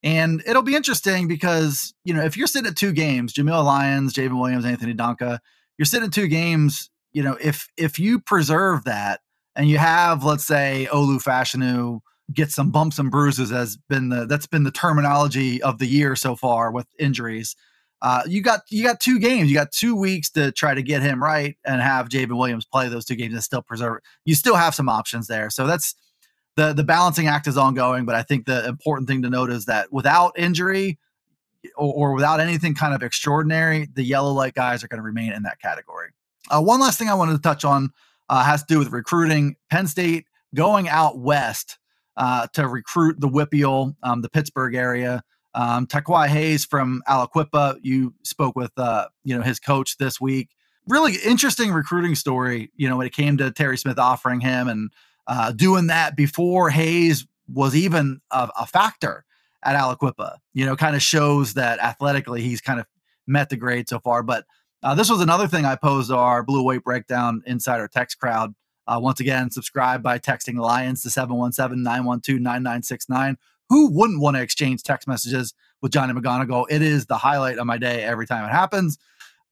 And 0.01 0.41
it'll 0.47 0.63
be 0.63 0.75
interesting 0.75 1.27
because, 1.27 1.93
you 2.03 2.13
know, 2.13 2.23
if 2.23 2.35
you're 2.35 2.47
sitting 2.47 2.67
at 2.67 2.75
two 2.75 2.91
games, 2.91 3.33
Jameial 3.33 3.63
Lyons, 3.63 4.13
J'ven 4.13 4.37
Williams, 4.37 4.65
Anthony 4.65 4.95
Donka, 4.95 5.39
you're 5.77 5.85
sitting 5.85 6.07
at 6.07 6.13
two 6.13 6.27
games, 6.27 6.89
you 7.11 7.21
know, 7.21 7.37
if 7.39 7.69
if 7.77 7.99
you 7.99 8.19
preserve 8.19 8.85
that 8.85 9.21
and 9.55 9.69
you 9.69 9.77
have, 9.77 10.23
let's 10.23 10.45
say, 10.45 10.87
Olu 10.91 11.23
Fashanu 11.23 12.01
get 12.31 12.51
some 12.51 12.71
bumps 12.71 12.99
and 12.99 13.11
bruises 13.11 13.49
has 13.49 13.77
been 13.89 14.09
the 14.09 14.25
that's 14.25 14.47
been 14.47 14.63
the 14.63 14.71
terminology 14.71 15.61
of 15.61 15.79
the 15.79 15.87
year 15.87 16.15
so 16.15 16.35
far 16.35 16.71
with 16.71 16.87
injuries. 16.99 17.55
Uh, 18.01 18.21
you 18.27 18.41
got 18.41 18.61
you 18.69 18.83
got 18.83 18.99
two 18.99 19.19
games. 19.19 19.49
You 19.49 19.55
got 19.55 19.71
two 19.71 19.95
weeks 19.95 20.29
to 20.31 20.51
try 20.51 20.73
to 20.73 20.81
get 20.81 21.01
him 21.01 21.23
right 21.23 21.57
and 21.65 21.81
have 21.81 22.09
J'ven 22.09 22.37
Williams 22.37 22.65
play 22.65 22.89
those 22.89 23.05
two 23.05 23.15
games 23.15 23.33
and 23.33 23.43
still 23.43 23.61
preserve. 23.61 23.99
You 24.25 24.35
still 24.35 24.55
have 24.55 24.75
some 24.75 24.89
options 24.89 25.27
there. 25.27 25.49
So 25.49 25.67
that's 25.67 25.95
the 26.55 26.73
the 26.73 26.83
balancing 26.83 27.27
act 27.27 27.47
is 27.47 27.57
ongoing, 27.57 28.05
but 28.05 28.15
I 28.15 28.23
think 28.23 28.45
the 28.45 28.67
important 28.67 29.07
thing 29.07 29.21
to 29.23 29.29
note 29.29 29.49
is 29.49 29.65
that 29.65 29.91
without 29.91 30.37
injury 30.37 30.99
or, 31.75 31.93
or 31.93 32.13
without 32.13 32.39
anything 32.39 32.75
kind 32.75 32.93
of 32.93 33.01
extraordinary, 33.03 33.87
the 33.93 34.03
yellow 34.03 34.31
light 34.31 34.53
guys 34.53 34.83
are 34.83 34.87
going 34.87 34.99
to 34.99 35.03
remain 35.03 35.31
in 35.31 35.43
that 35.43 35.59
category. 35.61 36.09
Uh, 36.49 36.61
one 36.61 36.79
last 36.79 36.99
thing 36.99 37.09
I 37.09 37.13
wanted 37.13 37.33
to 37.33 37.41
touch 37.41 37.63
on 37.63 37.91
uh, 38.29 38.43
has 38.43 38.61
to 38.63 38.73
do 38.73 38.79
with 38.79 38.91
recruiting. 38.91 39.55
Penn 39.69 39.87
State 39.87 40.25
going 40.53 40.87
out 40.89 41.17
west 41.19 41.77
uh, 42.17 42.47
to 42.53 42.67
recruit 42.67 43.19
the 43.19 43.29
WPIAL, 43.29 43.95
um, 44.03 44.21
the 44.21 44.29
Pittsburgh 44.29 44.75
area. 44.75 45.23
Um, 45.55 45.85
Tiqwai 45.85 46.27
Hayes 46.27 46.65
from 46.65 47.03
Aliquippa, 47.07 47.77
you 47.83 48.13
spoke 48.23 48.55
with 48.55 48.71
uh, 48.77 49.07
you 49.23 49.35
know 49.35 49.43
his 49.43 49.59
coach 49.59 49.97
this 49.97 50.19
week. 50.19 50.49
Really 50.87 51.15
interesting 51.23 51.71
recruiting 51.71 52.15
story. 52.15 52.71
You 52.75 52.89
know 52.89 52.97
when 52.97 53.07
it 53.07 53.13
came 53.13 53.37
to 53.37 53.51
Terry 53.51 53.77
Smith 53.77 53.99
offering 53.99 54.41
him 54.41 54.67
and 54.67 54.91
uh, 55.27 55.51
doing 55.51 55.87
that 55.87 56.15
before 56.15 56.69
Hayes 56.69 57.25
was 57.47 57.75
even 57.75 58.21
a, 58.31 58.49
a 58.59 58.65
factor 58.65 59.25
at 59.63 59.75
Aliquippa. 59.75 60.37
You 60.53 60.65
know, 60.65 60.75
kind 60.75 60.95
of 60.95 61.01
shows 61.01 61.53
that 61.53 61.79
athletically 61.79 62.41
he's 62.41 62.61
kind 62.61 62.79
of 62.79 62.85
met 63.27 63.49
the 63.49 63.57
grade 63.57 63.87
so 63.87 63.99
far. 63.99 64.23
But 64.23 64.45
uh, 64.81 64.95
this 64.95 65.09
was 65.09 65.21
another 65.21 65.47
thing 65.47 65.65
I 65.65 65.75
posed 65.75 66.11
our 66.11 66.43
Blue 66.43 66.63
White 66.63 66.83
Breakdown 66.83 67.41
Insider 67.45 67.87
text 67.87 68.19
crowd. 68.19 68.53
Uh, 68.87 68.99
once 69.01 69.19
again, 69.19 69.49
subscribe 69.49 70.03
by 70.03 70.19
texting 70.19 70.59
Lions 70.59 71.01
to 71.03 71.09
717 71.09 71.81
912 71.81 72.39
9969. 72.39 73.37
Who 73.69 73.91
wouldn't 73.91 74.21
want 74.21 74.35
to 74.35 74.41
exchange 74.41 74.83
text 74.83 75.07
messages 75.07 75.53
with 75.81 75.91
Johnny 75.91 76.13
McGonigal? 76.13 76.65
It 76.69 76.81
is 76.81 77.05
the 77.05 77.17
highlight 77.17 77.57
of 77.57 77.65
my 77.65 77.77
day 77.77 78.03
every 78.03 78.27
time 78.27 78.45
it 78.45 78.51
happens. 78.51 78.97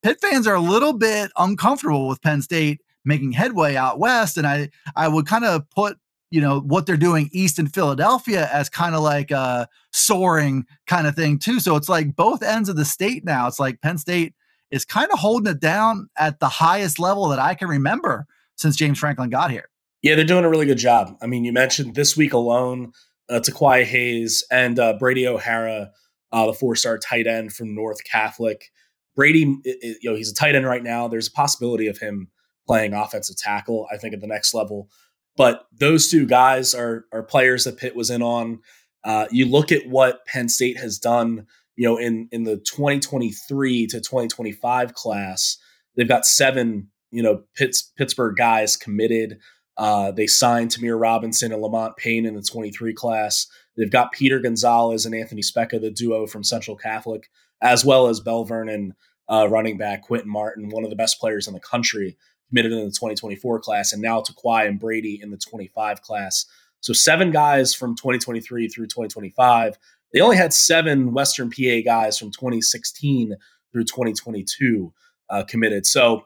Pitt 0.03 0.19
fans 0.19 0.47
are 0.47 0.55
a 0.55 0.59
little 0.61 0.93
bit 0.93 1.31
uncomfortable 1.37 2.07
with 2.07 2.21
Penn 2.21 2.41
State 2.41 2.81
making 3.05 3.31
headway 3.31 3.75
out 3.75 3.99
west. 3.99 4.37
And 4.37 4.45
I 4.45 4.69
I 4.95 5.07
would 5.07 5.27
kind 5.27 5.45
of 5.45 5.69
put 5.69 5.97
you 6.29 6.41
know 6.41 6.59
what 6.61 6.85
they're 6.85 6.97
doing 6.97 7.29
east 7.31 7.59
in 7.59 7.67
Philadelphia 7.67 8.49
as 8.51 8.69
kind 8.69 8.95
of 8.95 9.01
like 9.01 9.31
a 9.31 9.67
soaring 9.91 10.65
kind 10.87 11.07
of 11.07 11.15
thing 11.15 11.39
too. 11.39 11.59
So 11.59 11.75
it's 11.75 11.89
like 11.89 12.15
both 12.15 12.43
ends 12.43 12.69
of 12.69 12.75
the 12.75 12.85
state 12.85 13.23
now. 13.25 13.47
It's 13.47 13.59
like 13.59 13.81
Penn 13.81 13.97
State 13.97 14.33
is 14.71 14.85
kind 14.85 15.09
of 15.11 15.19
holding 15.19 15.51
it 15.51 15.59
down 15.59 16.09
at 16.17 16.39
the 16.39 16.47
highest 16.47 16.99
level 16.99 17.27
that 17.29 17.39
I 17.39 17.53
can 17.53 17.67
remember 17.67 18.25
since 18.61 18.75
James 18.75 18.99
Franklin 18.99 19.29
got 19.29 19.51
here. 19.51 19.69
Yeah, 20.01 20.15
they're 20.15 20.25
doing 20.25 20.45
a 20.45 20.49
really 20.49 20.65
good 20.65 20.77
job. 20.77 21.15
I 21.21 21.27
mean, 21.27 21.43
you 21.43 21.53
mentioned 21.53 21.95
this 21.95 22.17
week 22.17 22.33
alone, 22.33 22.91
uh, 23.29 23.39
Tiqwai 23.39 23.83
Hayes 23.83 24.43
and 24.51 24.79
uh, 24.79 24.93
Brady 24.93 25.27
O'Hara, 25.27 25.91
uh, 26.31 26.45
the 26.47 26.53
four-star 26.53 26.97
tight 26.97 27.27
end 27.27 27.53
from 27.53 27.75
North 27.75 28.03
Catholic. 28.03 28.71
Brady, 29.15 29.57
you 29.65 30.09
know, 30.09 30.15
he's 30.15 30.31
a 30.31 30.35
tight 30.35 30.55
end 30.55 30.65
right 30.65 30.83
now. 30.83 31.07
There's 31.07 31.27
a 31.27 31.31
possibility 31.31 31.87
of 31.87 31.97
him 31.97 32.29
playing 32.67 32.93
offensive 32.93 33.37
tackle, 33.37 33.87
I 33.91 33.97
think, 33.97 34.13
at 34.13 34.21
the 34.21 34.27
next 34.27 34.53
level. 34.53 34.89
But 35.35 35.65
those 35.71 36.09
two 36.09 36.25
guys 36.25 36.73
are 36.73 37.05
are 37.11 37.23
players 37.23 37.63
that 37.63 37.77
Pitt 37.77 37.95
was 37.95 38.09
in 38.09 38.21
on. 38.21 38.59
Uh, 39.03 39.27
you 39.31 39.45
look 39.45 39.71
at 39.71 39.87
what 39.87 40.25
Penn 40.25 40.49
State 40.49 40.77
has 40.77 40.97
done, 40.99 41.47
you 41.75 41.87
know, 41.87 41.97
in 41.97 42.27
in 42.31 42.43
the 42.43 42.57
2023 42.57 43.87
to 43.87 43.97
2025 43.97 44.93
class, 44.93 45.57
they've 45.95 46.07
got 46.07 46.25
seven, 46.25 46.89
you 47.11 47.21
know, 47.21 47.43
Pitts, 47.55 47.91
Pittsburgh 47.97 48.35
guys 48.35 48.77
committed. 48.77 49.39
Uh, 49.77 50.11
they 50.11 50.27
signed 50.27 50.71
Tamir 50.71 50.99
Robinson 50.99 51.51
and 51.51 51.61
Lamont 51.61 51.97
Payne 51.97 52.25
in 52.25 52.35
the 52.35 52.41
23 52.41 52.93
class. 52.93 53.47
They've 53.77 53.91
got 53.91 54.11
Peter 54.11 54.39
Gonzalez 54.39 55.05
and 55.05 55.15
Anthony 55.15 55.41
Speca, 55.41 55.79
the 55.79 55.91
duo 55.91 56.27
from 56.27 56.43
Central 56.43 56.75
Catholic, 56.75 57.29
as 57.61 57.85
well 57.85 58.07
as 58.07 58.19
Belle 58.19 58.43
Vernon 58.43 58.95
uh, 59.29 59.47
running 59.49 59.77
back 59.77 60.03
Quinton 60.03 60.29
Martin, 60.29 60.69
one 60.69 60.83
of 60.83 60.89
the 60.89 60.95
best 60.95 61.19
players 61.19 61.47
in 61.47 61.53
the 61.53 61.59
country 61.59 62.17
committed 62.49 62.73
in 62.73 62.79
the 62.79 62.91
2024 62.91 63.59
class, 63.59 63.93
and 63.93 64.01
now 64.01 64.21
Tiqwai 64.21 64.67
and 64.67 64.79
Brady 64.79 65.19
in 65.21 65.31
the 65.31 65.37
25 65.37 66.01
class. 66.01 66.45
So 66.81 66.93
seven 66.93 67.31
guys 67.31 67.73
from 67.73 67.95
2023 67.95 68.67
through 68.67 68.87
2025. 68.87 69.77
They 70.13 70.19
only 70.19 70.35
had 70.35 70.53
seven 70.53 71.13
Western 71.13 71.49
PA 71.49 71.79
guys 71.85 72.19
from 72.19 72.31
2016 72.31 73.35
through 73.71 73.85
2022 73.85 74.93
uh, 75.29 75.43
committed. 75.47 75.85
So 75.85 76.25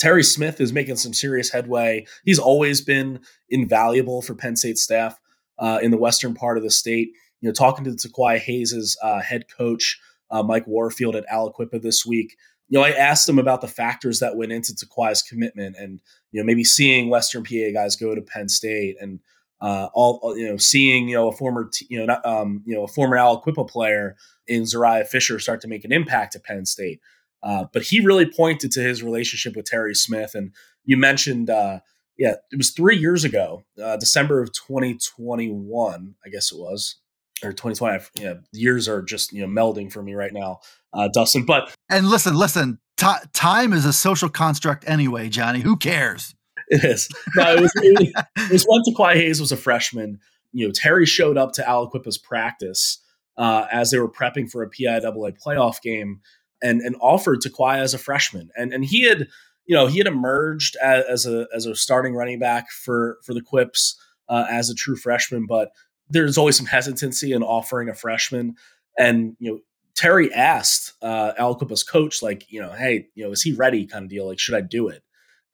Terry 0.00 0.24
Smith 0.24 0.60
is 0.60 0.72
making 0.72 0.96
some 0.96 1.12
serious 1.12 1.50
headway. 1.50 2.06
He's 2.24 2.38
always 2.38 2.80
been 2.80 3.20
invaluable 3.50 4.22
for 4.22 4.34
Penn 4.34 4.56
State 4.56 4.78
staff 4.78 5.20
uh, 5.58 5.78
in 5.82 5.90
the 5.90 5.98
western 5.98 6.34
part 6.34 6.56
of 6.56 6.64
the 6.64 6.70
state. 6.70 7.10
You 7.40 7.48
know, 7.48 7.52
talking 7.52 7.84
to 7.84 7.90
Tiqwai 7.90 8.38
Hayes' 8.38 8.96
uh, 9.02 9.20
head 9.20 9.44
coach, 9.54 10.00
uh, 10.30 10.42
Mike 10.42 10.66
Warfield 10.66 11.16
at 11.16 11.28
Aliquippa 11.28 11.80
this 11.82 12.04
week, 12.04 12.36
you 12.70 12.78
know, 12.78 12.84
I 12.84 12.90
asked 12.90 13.28
him 13.28 13.38
about 13.38 13.60
the 13.60 13.68
factors 13.68 14.20
that 14.20 14.36
went 14.36 14.52
into 14.52 14.72
Tiqwai's 14.72 15.22
commitment, 15.22 15.76
and 15.76 16.00
you 16.30 16.40
know, 16.40 16.46
maybe 16.46 16.64
seeing 16.64 17.10
Western 17.10 17.42
PA 17.42 17.72
guys 17.74 17.96
go 17.96 18.14
to 18.14 18.22
Penn 18.22 18.48
State, 18.48 18.96
and 19.00 19.18
uh, 19.60 19.88
all 19.92 20.34
you 20.36 20.48
know, 20.48 20.56
seeing 20.56 21.08
you 21.08 21.16
know 21.16 21.28
a 21.28 21.32
former 21.32 21.68
t- 21.70 21.86
you 21.90 21.98
know 21.98 22.06
not, 22.06 22.24
um, 22.24 22.62
you 22.64 22.74
know 22.74 22.84
a 22.84 22.88
former 22.88 23.16
Aliquippa 23.16 23.68
player 23.68 24.16
in 24.46 24.62
Zuriah 24.62 25.06
Fisher 25.06 25.40
start 25.40 25.60
to 25.62 25.68
make 25.68 25.84
an 25.84 25.92
impact 25.92 26.36
at 26.36 26.44
Penn 26.44 26.64
State. 26.64 27.00
Uh, 27.42 27.64
but 27.72 27.82
he 27.82 28.00
really 28.00 28.26
pointed 28.26 28.70
to 28.72 28.80
his 28.80 29.02
relationship 29.02 29.56
with 29.56 29.64
Terry 29.64 29.94
Smith, 29.94 30.34
and 30.34 30.52
you 30.84 30.96
mentioned, 30.96 31.48
uh, 31.48 31.80
yeah, 32.18 32.34
it 32.50 32.56
was 32.56 32.70
three 32.70 32.96
years 32.96 33.24
ago, 33.24 33.64
uh, 33.82 33.96
December 33.96 34.42
of 34.42 34.52
2021, 34.52 36.14
I 36.24 36.28
guess 36.28 36.52
it 36.52 36.58
was, 36.58 36.96
or 37.42 37.52
2020. 37.52 38.04
Yeah, 38.20 38.34
years 38.52 38.88
are 38.88 39.00
just 39.00 39.32
you 39.32 39.46
know 39.46 39.48
melding 39.48 39.90
for 39.90 40.02
me 40.02 40.14
right 40.14 40.32
now, 40.32 40.60
uh, 40.92 41.08
Dustin. 41.08 41.46
But 41.46 41.74
and 41.88 42.08
listen, 42.08 42.34
listen, 42.34 42.78
T- 43.00 43.06
time 43.32 43.72
is 43.72 43.86
a 43.86 43.94
social 43.94 44.28
construct 44.28 44.84
anyway, 44.86 45.30
Johnny. 45.30 45.60
Who 45.60 45.78
cares? 45.78 46.34
It 46.68 46.84
is. 46.84 47.08
No, 47.34 47.54
it 47.54 47.60
was, 47.60 47.72
it, 47.76 48.14
it 48.36 48.52
was 48.52 48.64
when 48.68 48.82
Tiqwai 48.82 49.14
Hayes 49.14 49.40
was 49.40 49.50
a 49.52 49.56
freshman. 49.56 50.20
You 50.52 50.66
know, 50.66 50.72
Terry 50.72 51.06
showed 51.06 51.38
up 51.38 51.52
to 51.54 51.62
Aliquippa's 51.62 52.18
practice 52.18 53.02
uh, 53.38 53.66
as 53.72 53.90
they 53.90 53.98
were 53.98 54.10
prepping 54.10 54.50
for 54.50 54.62
a 54.62 54.68
PIAA 54.68 55.34
playoff 55.44 55.80
game 55.80 56.20
and 56.62 56.80
and 56.80 56.96
offered 57.00 57.40
Tiqwai 57.40 57.78
as 57.78 57.94
a 57.94 57.98
freshman. 57.98 58.50
And 58.56 58.72
and 58.72 58.84
he 58.84 59.04
had, 59.04 59.28
you 59.66 59.74
know, 59.74 59.86
he 59.86 59.98
had 59.98 60.06
emerged 60.06 60.76
as, 60.82 61.04
as 61.04 61.26
a 61.26 61.46
as 61.54 61.66
a 61.66 61.74
starting 61.74 62.14
running 62.14 62.38
back 62.38 62.70
for 62.70 63.18
for 63.24 63.34
the 63.34 63.42
Quips 63.42 63.98
uh, 64.28 64.46
as 64.48 64.70
a 64.70 64.74
true 64.74 64.96
freshman, 64.96 65.46
but 65.46 65.70
there's 66.08 66.38
always 66.38 66.56
some 66.56 66.66
hesitancy 66.66 67.32
in 67.32 67.42
offering 67.42 67.88
a 67.88 67.94
freshman. 67.94 68.56
And 68.98 69.36
you 69.38 69.52
know, 69.52 69.58
Terry 69.94 70.32
asked 70.32 70.94
uh, 71.02 71.32
Aliquippa's 71.38 71.82
coach, 71.82 72.22
like, 72.22 72.50
you 72.50 72.60
know, 72.60 72.72
hey, 72.72 73.08
you 73.14 73.24
know, 73.24 73.32
is 73.32 73.42
he 73.42 73.52
ready? 73.52 73.86
Kind 73.86 74.04
of 74.04 74.10
deal. 74.10 74.28
Like, 74.28 74.38
should 74.38 74.54
I 74.54 74.60
do 74.60 74.88
it? 74.88 75.02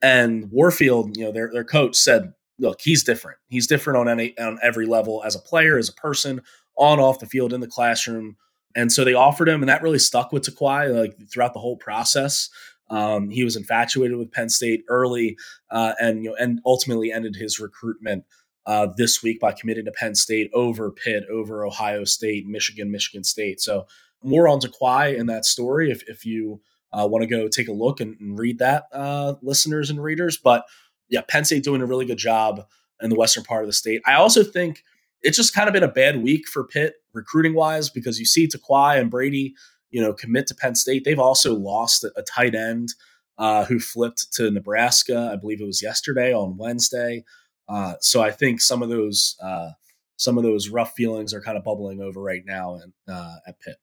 And 0.02 0.50
Warfield, 0.50 1.16
you 1.16 1.24
know, 1.24 1.32
their 1.32 1.50
their 1.52 1.64
coach 1.64 1.96
said, 1.96 2.32
look, 2.58 2.80
he's 2.80 3.02
different. 3.02 3.38
He's 3.48 3.66
different 3.66 3.98
on 3.98 4.08
any 4.08 4.38
on 4.38 4.58
every 4.62 4.86
level 4.86 5.22
as 5.24 5.34
a 5.34 5.40
player, 5.40 5.78
as 5.78 5.88
a 5.88 5.94
person, 5.94 6.42
on 6.76 7.00
off 7.00 7.18
the 7.18 7.26
field, 7.26 7.52
in 7.52 7.60
the 7.60 7.66
classroom. 7.66 8.36
And 8.76 8.92
so 8.92 9.04
they 9.04 9.14
offered 9.14 9.48
him, 9.48 9.62
and 9.62 9.68
that 9.68 9.82
really 9.82 9.98
stuck 9.98 10.32
with 10.32 10.44
Tiqwai 10.44 10.94
like 10.94 11.16
throughout 11.28 11.54
the 11.54 11.60
whole 11.60 11.76
process. 11.76 12.50
Um, 12.88 13.30
he 13.30 13.42
was 13.42 13.56
infatuated 13.56 14.16
with 14.16 14.30
Penn 14.30 14.48
State 14.48 14.84
early, 14.88 15.36
uh, 15.70 15.94
and 15.98 16.22
you 16.22 16.30
know, 16.30 16.36
and 16.38 16.60
ultimately 16.64 17.10
ended 17.10 17.34
his 17.34 17.58
recruitment 17.58 18.24
uh, 18.66 18.88
this 18.96 19.22
week 19.22 19.40
by 19.40 19.52
committing 19.52 19.86
to 19.86 19.92
Penn 19.92 20.14
State 20.14 20.50
over 20.52 20.92
Pitt, 20.92 21.24
over 21.30 21.64
Ohio 21.64 22.04
State, 22.04 22.46
Michigan, 22.46 22.90
Michigan 22.90 23.24
State. 23.24 23.60
So 23.60 23.86
more 24.22 24.46
on 24.46 24.60
Tiqwai 24.60 25.16
in 25.16 25.26
that 25.26 25.46
story 25.46 25.90
if 25.90 26.08
if 26.08 26.26
you 26.26 26.60
uh, 26.92 27.08
want 27.10 27.22
to 27.22 27.28
go 27.28 27.48
take 27.48 27.68
a 27.68 27.72
look 27.72 28.00
and, 28.00 28.16
and 28.20 28.38
read 28.38 28.58
that, 28.58 28.84
uh, 28.92 29.34
listeners 29.42 29.90
and 29.90 30.02
readers. 30.02 30.36
But 30.36 30.66
yeah, 31.08 31.22
Penn 31.22 31.44
State 31.44 31.64
doing 31.64 31.80
a 31.80 31.86
really 31.86 32.06
good 32.06 32.18
job 32.18 32.66
in 33.00 33.10
the 33.10 33.16
western 33.16 33.44
part 33.44 33.62
of 33.62 33.68
the 33.68 33.72
state. 33.72 34.02
I 34.06 34.14
also 34.14 34.42
think 34.42 34.82
it's 35.22 35.36
just 35.36 35.54
kind 35.54 35.68
of 35.68 35.72
been 35.72 35.82
a 35.82 35.88
bad 35.88 36.22
week 36.22 36.46
for 36.48 36.64
Pitt 36.64 36.94
recruiting 37.12 37.54
wise 37.54 37.90
because 37.90 38.18
you 38.18 38.26
see 38.26 38.46
Tiqwai 38.46 39.00
and 39.00 39.10
Brady, 39.10 39.54
you 39.90 40.00
know, 40.00 40.12
commit 40.12 40.46
to 40.48 40.54
Penn 40.54 40.74
State. 40.74 41.04
They've 41.04 41.18
also 41.18 41.54
lost 41.54 42.04
a, 42.04 42.22
tight 42.22 42.54
end 42.54 42.90
uh, 43.38 43.64
who 43.64 43.78
flipped 43.78 44.32
to 44.34 44.50
Nebraska. 44.50 45.30
I 45.32 45.36
believe 45.36 45.60
it 45.60 45.66
was 45.66 45.82
yesterday 45.82 46.32
on 46.32 46.56
Wednesday. 46.56 47.24
Uh, 47.68 47.94
so 48.00 48.22
I 48.22 48.30
think 48.30 48.60
some 48.60 48.82
of 48.82 48.88
those 48.88 49.36
uh, 49.42 49.70
some 50.16 50.38
of 50.38 50.44
those 50.44 50.68
rough 50.68 50.92
feelings 50.94 51.34
are 51.34 51.42
kind 51.42 51.58
of 51.58 51.64
bubbling 51.64 52.00
over 52.00 52.22
right 52.22 52.42
now 52.46 52.76
in, 52.76 52.92
uh, 53.12 53.36
at 53.46 53.60
Pitt. 53.60 53.76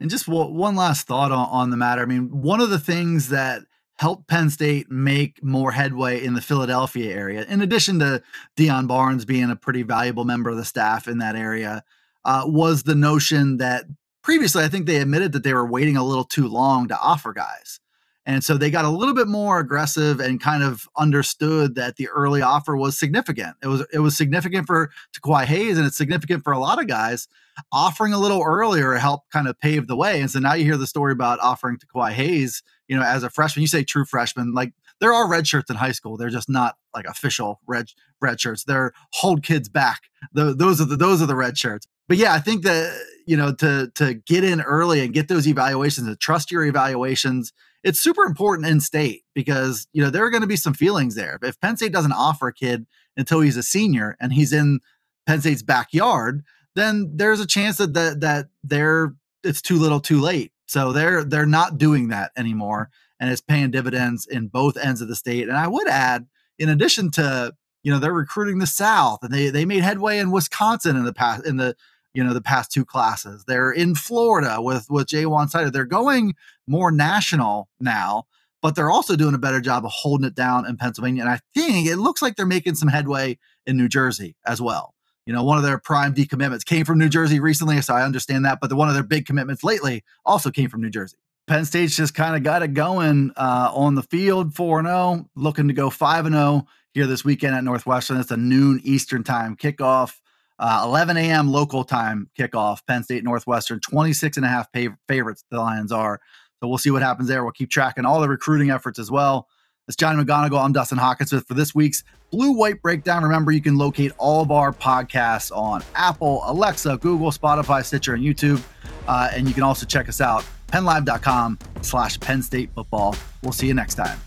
And 0.00 0.10
just 0.10 0.28
one 0.28 0.76
last 0.76 1.06
thought 1.06 1.32
on, 1.32 1.48
on 1.48 1.70
the 1.70 1.76
matter. 1.76 2.02
I 2.02 2.06
mean, 2.06 2.42
one 2.42 2.60
of 2.60 2.70
the 2.70 2.78
things 2.78 3.28
that 3.30 3.62
helped 3.98 4.28
Penn 4.28 4.50
State 4.50 4.90
make 4.90 5.42
more 5.42 5.72
headway 5.72 6.22
in 6.22 6.34
the 6.34 6.40
Philadelphia 6.40 7.14
area, 7.14 7.44
in 7.44 7.62
addition 7.62 7.98
to 8.00 8.22
Deion 8.56 8.86
Barnes 8.86 9.24
being 9.24 9.50
a 9.50 9.56
pretty 9.56 9.82
valuable 9.82 10.24
member 10.24 10.50
of 10.50 10.56
the 10.56 10.64
staff 10.64 11.08
in 11.08 11.18
that 11.18 11.36
area, 11.36 11.82
uh, 12.24 12.42
was 12.46 12.82
the 12.82 12.94
notion 12.94 13.56
that 13.58 13.84
previously 14.22 14.64
I 14.64 14.68
think 14.68 14.86
they 14.86 14.96
admitted 14.96 15.32
that 15.32 15.44
they 15.44 15.54
were 15.54 15.66
waiting 15.66 15.96
a 15.96 16.04
little 16.04 16.24
too 16.24 16.48
long 16.48 16.88
to 16.88 16.98
offer 16.98 17.32
guys. 17.32 17.80
And 18.28 18.42
so 18.42 18.58
they 18.58 18.72
got 18.72 18.84
a 18.84 18.90
little 18.90 19.14
bit 19.14 19.28
more 19.28 19.60
aggressive 19.60 20.18
and 20.18 20.40
kind 20.40 20.64
of 20.64 20.88
understood 20.96 21.76
that 21.76 21.94
the 21.94 22.08
early 22.08 22.42
offer 22.42 22.76
was 22.76 22.98
significant. 22.98 23.54
It 23.62 23.68
was 23.68 23.86
it 23.92 24.00
was 24.00 24.16
significant 24.16 24.66
for 24.66 24.90
Tiqwai 25.14 25.44
Hayes 25.44 25.78
and 25.78 25.86
it's 25.86 25.96
significant 25.96 26.42
for 26.42 26.52
a 26.52 26.58
lot 26.58 26.80
of 26.80 26.88
guys. 26.88 27.28
Offering 27.72 28.12
a 28.12 28.18
little 28.18 28.42
earlier 28.42 28.94
helped 28.94 29.30
kind 29.30 29.46
of 29.46 29.58
pave 29.60 29.86
the 29.86 29.96
way. 29.96 30.20
And 30.20 30.28
so 30.28 30.40
now 30.40 30.54
you 30.54 30.64
hear 30.64 30.76
the 30.76 30.88
story 30.88 31.12
about 31.12 31.38
offering 31.38 31.78
to 31.78 31.86
Tiqwai 31.86 32.10
Hayes, 32.10 32.64
you 32.88 32.96
know, 32.96 33.02
as 33.02 33.22
a 33.22 33.30
freshman. 33.30 33.62
You 33.62 33.68
say 33.68 33.84
true 33.84 34.04
freshman, 34.04 34.52
like 34.52 34.72
there 35.00 35.12
are 35.12 35.28
red 35.28 35.46
shirts 35.46 35.70
in 35.70 35.76
high 35.76 35.92
school. 35.92 36.16
They're 36.16 36.30
just 36.30 36.48
not 36.48 36.76
like 36.94 37.04
official 37.06 37.60
red 37.66 37.86
red 38.20 38.40
shirts. 38.40 38.64
They're 38.64 38.92
hold 39.12 39.42
kids 39.42 39.68
back. 39.68 40.02
The, 40.32 40.54
those 40.54 40.80
are 40.80 40.84
the 40.84 40.96
those 40.96 41.22
are 41.22 41.26
the 41.26 41.36
red 41.36 41.58
shirts. 41.58 41.86
But 42.08 42.16
yeah, 42.18 42.32
I 42.34 42.38
think 42.38 42.64
that 42.64 42.98
you 43.26 43.36
know 43.36 43.52
to 43.54 43.90
to 43.94 44.14
get 44.14 44.44
in 44.44 44.60
early 44.60 45.00
and 45.00 45.12
get 45.12 45.28
those 45.28 45.46
evaluations, 45.46 46.08
to 46.08 46.16
trust 46.16 46.50
your 46.50 46.64
evaluations, 46.64 47.52
it's 47.82 48.00
super 48.00 48.24
important 48.24 48.68
in 48.68 48.80
state 48.80 49.24
because 49.34 49.86
you 49.92 50.02
know 50.02 50.10
there 50.10 50.24
are 50.24 50.30
going 50.30 50.42
to 50.42 50.46
be 50.46 50.56
some 50.56 50.74
feelings 50.74 51.14
there. 51.14 51.38
If 51.42 51.60
Penn 51.60 51.76
State 51.76 51.92
doesn't 51.92 52.12
offer 52.12 52.48
a 52.48 52.54
kid 52.54 52.86
until 53.16 53.40
he's 53.40 53.56
a 53.56 53.62
senior 53.62 54.16
and 54.20 54.32
he's 54.32 54.52
in 54.52 54.80
Penn 55.26 55.40
State's 55.40 55.62
backyard, 55.62 56.44
then 56.74 57.12
there's 57.14 57.40
a 57.40 57.46
chance 57.46 57.78
that 57.78 57.94
that, 57.94 58.20
that 58.20 58.46
they're 58.62 59.14
it's 59.42 59.62
too 59.62 59.78
little, 59.78 60.00
too 60.00 60.20
late. 60.20 60.52
So 60.66 60.92
they're 60.92 61.24
they're 61.24 61.46
not 61.46 61.78
doing 61.78 62.08
that 62.08 62.32
anymore, 62.36 62.90
and 63.18 63.30
it's 63.30 63.40
paying 63.40 63.70
dividends 63.70 64.26
in 64.26 64.48
both 64.48 64.76
ends 64.76 65.00
of 65.00 65.08
the 65.08 65.16
state. 65.16 65.48
And 65.48 65.56
I 65.56 65.68
would 65.68 65.88
add, 65.88 66.26
in 66.58 66.68
addition 66.68 67.10
to 67.12 67.54
you 67.82 67.92
know 67.92 67.98
they're 67.98 68.12
recruiting 68.12 68.58
the 68.58 68.66
South, 68.66 69.20
and 69.22 69.32
they 69.32 69.48
they 69.50 69.64
made 69.64 69.82
headway 69.82 70.18
in 70.18 70.32
Wisconsin 70.32 70.96
in 70.96 71.04
the 71.04 71.12
past 71.12 71.46
in 71.46 71.56
the 71.56 71.76
you 72.14 72.24
know 72.24 72.34
the 72.34 72.42
past 72.42 72.72
two 72.72 72.84
classes. 72.84 73.44
They're 73.46 73.70
in 73.70 73.94
Florida 73.94 74.60
with 74.60 74.86
with 74.90 75.06
Ja'Juan 75.06 75.50
Seider. 75.50 75.72
They're 75.72 75.84
going 75.84 76.34
more 76.66 76.90
national 76.90 77.68
now, 77.78 78.24
but 78.60 78.74
they're 78.74 78.90
also 78.90 79.14
doing 79.14 79.34
a 79.34 79.38
better 79.38 79.60
job 79.60 79.84
of 79.84 79.92
holding 79.92 80.26
it 80.26 80.34
down 80.34 80.66
in 80.66 80.76
Pennsylvania. 80.76 81.22
And 81.22 81.30
I 81.30 81.38
think 81.54 81.86
it 81.86 81.96
looks 81.96 82.22
like 82.22 82.34
they're 82.34 82.46
making 82.46 82.74
some 82.74 82.88
headway 82.88 83.38
in 83.66 83.76
New 83.76 83.88
Jersey 83.88 84.34
as 84.44 84.60
well. 84.60 84.95
You 85.26 85.32
know, 85.32 85.42
one 85.42 85.58
of 85.58 85.64
their 85.64 85.78
prime 85.78 86.14
decommitments 86.14 86.64
came 86.64 86.84
from 86.84 86.98
New 86.98 87.08
Jersey 87.08 87.40
recently, 87.40 87.80
so 87.82 87.94
I 87.94 88.04
understand 88.04 88.44
that. 88.44 88.58
But 88.60 88.70
the, 88.70 88.76
one 88.76 88.88
of 88.88 88.94
their 88.94 89.02
big 89.02 89.26
commitments 89.26 89.64
lately 89.64 90.04
also 90.24 90.50
came 90.50 90.70
from 90.70 90.80
New 90.80 90.90
Jersey. 90.90 91.16
Penn 91.46 91.64
State's 91.64 91.96
just 91.96 92.14
kind 92.14 92.34
of 92.34 92.42
got 92.42 92.62
it 92.62 92.74
going 92.74 93.32
uh, 93.36 93.70
on 93.72 93.94
the 93.94 94.02
field, 94.02 94.54
4 94.54 94.80
and 94.80 94.88
0, 94.88 95.28
looking 95.36 95.68
to 95.68 95.74
go 95.74 95.90
5 95.90 96.26
and 96.26 96.34
0 96.34 96.66
here 96.94 97.06
this 97.06 97.24
weekend 97.24 97.54
at 97.54 97.62
Northwestern. 97.62 98.18
It's 98.18 98.30
a 98.30 98.36
noon 98.36 98.80
Eastern 98.84 99.22
time 99.22 99.56
kickoff. 99.56 100.14
Uh, 100.58 100.82
11 100.86 101.18
a.m. 101.18 101.52
local 101.52 101.84
time 101.84 102.30
kickoff, 102.38 102.80
Penn 102.86 103.02
State 103.02 103.22
Northwestern, 103.22 103.78
26 103.80 104.38
and 104.38 104.46
a 104.46 104.48
half 104.48 104.72
pay- 104.72 104.88
favorites 105.06 105.44
the 105.50 105.58
Lions 105.58 105.92
are. 105.92 106.18
So 106.60 106.68
we'll 106.68 106.78
see 106.78 106.90
what 106.90 107.02
happens 107.02 107.28
there. 107.28 107.42
We'll 107.42 107.52
keep 107.52 107.70
tracking 107.70 108.06
all 108.06 108.20
the 108.20 108.28
recruiting 108.28 108.70
efforts 108.70 108.98
as 108.98 109.10
well. 109.10 109.48
It's 109.88 109.94
Johnny 109.94 110.20
McGonigal. 110.20 110.64
I'm 110.64 110.72
Dustin 110.72 110.98
Hockensmith 110.98 111.46
for 111.46 111.54
this 111.54 111.72
week's 111.72 112.02
Blue 112.32 112.50
White 112.50 112.82
Breakdown. 112.82 113.22
Remember, 113.22 113.52
you 113.52 113.62
can 113.62 113.78
locate 113.78 114.10
all 114.18 114.42
of 114.42 114.50
our 114.50 114.72
podcasts 114.72 115.56
on 115.56 115.80
Apple, 115.94 116.42
Alexa, 116.44 116.98
Google, 117.00 117.30
Spotify, 117.30 117.84
Stitcher, 117.84 118.14
and 118.14 118.24
YouTube. 118.24 118.60
Uh, 119.06 119.30
and 119.32 119.46
you 119.46 119.54
can 119.54 119.62
also 119.62 119.86
check 119.86 120.08
us 120.08 120.20
out, 120.20 120.44
pennlive.com 120.66 121.56
slash 121.82 122.18
Penn 122.18 122.42
State 122.42 122.70
football. 122.74 123.14
We'll 123.44 123.52
see 123.52 123.68
you 123.68 123.74
next 123.74 123.94
time. 123.94 124.18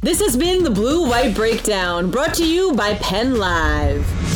This 0.00 0.20
has 0.20 0.36
been 0.36 0.62
the 0.62 0.70
Blue 0.70 1.08
White 1.08 1.34
Breakdown, 1.34 2.12
brought 2.12 2.34
to 2.34 2.46
you 2.46 2.72
by 2.74 2.94
Penn 2.94 3.34
Live. 3.34 4.35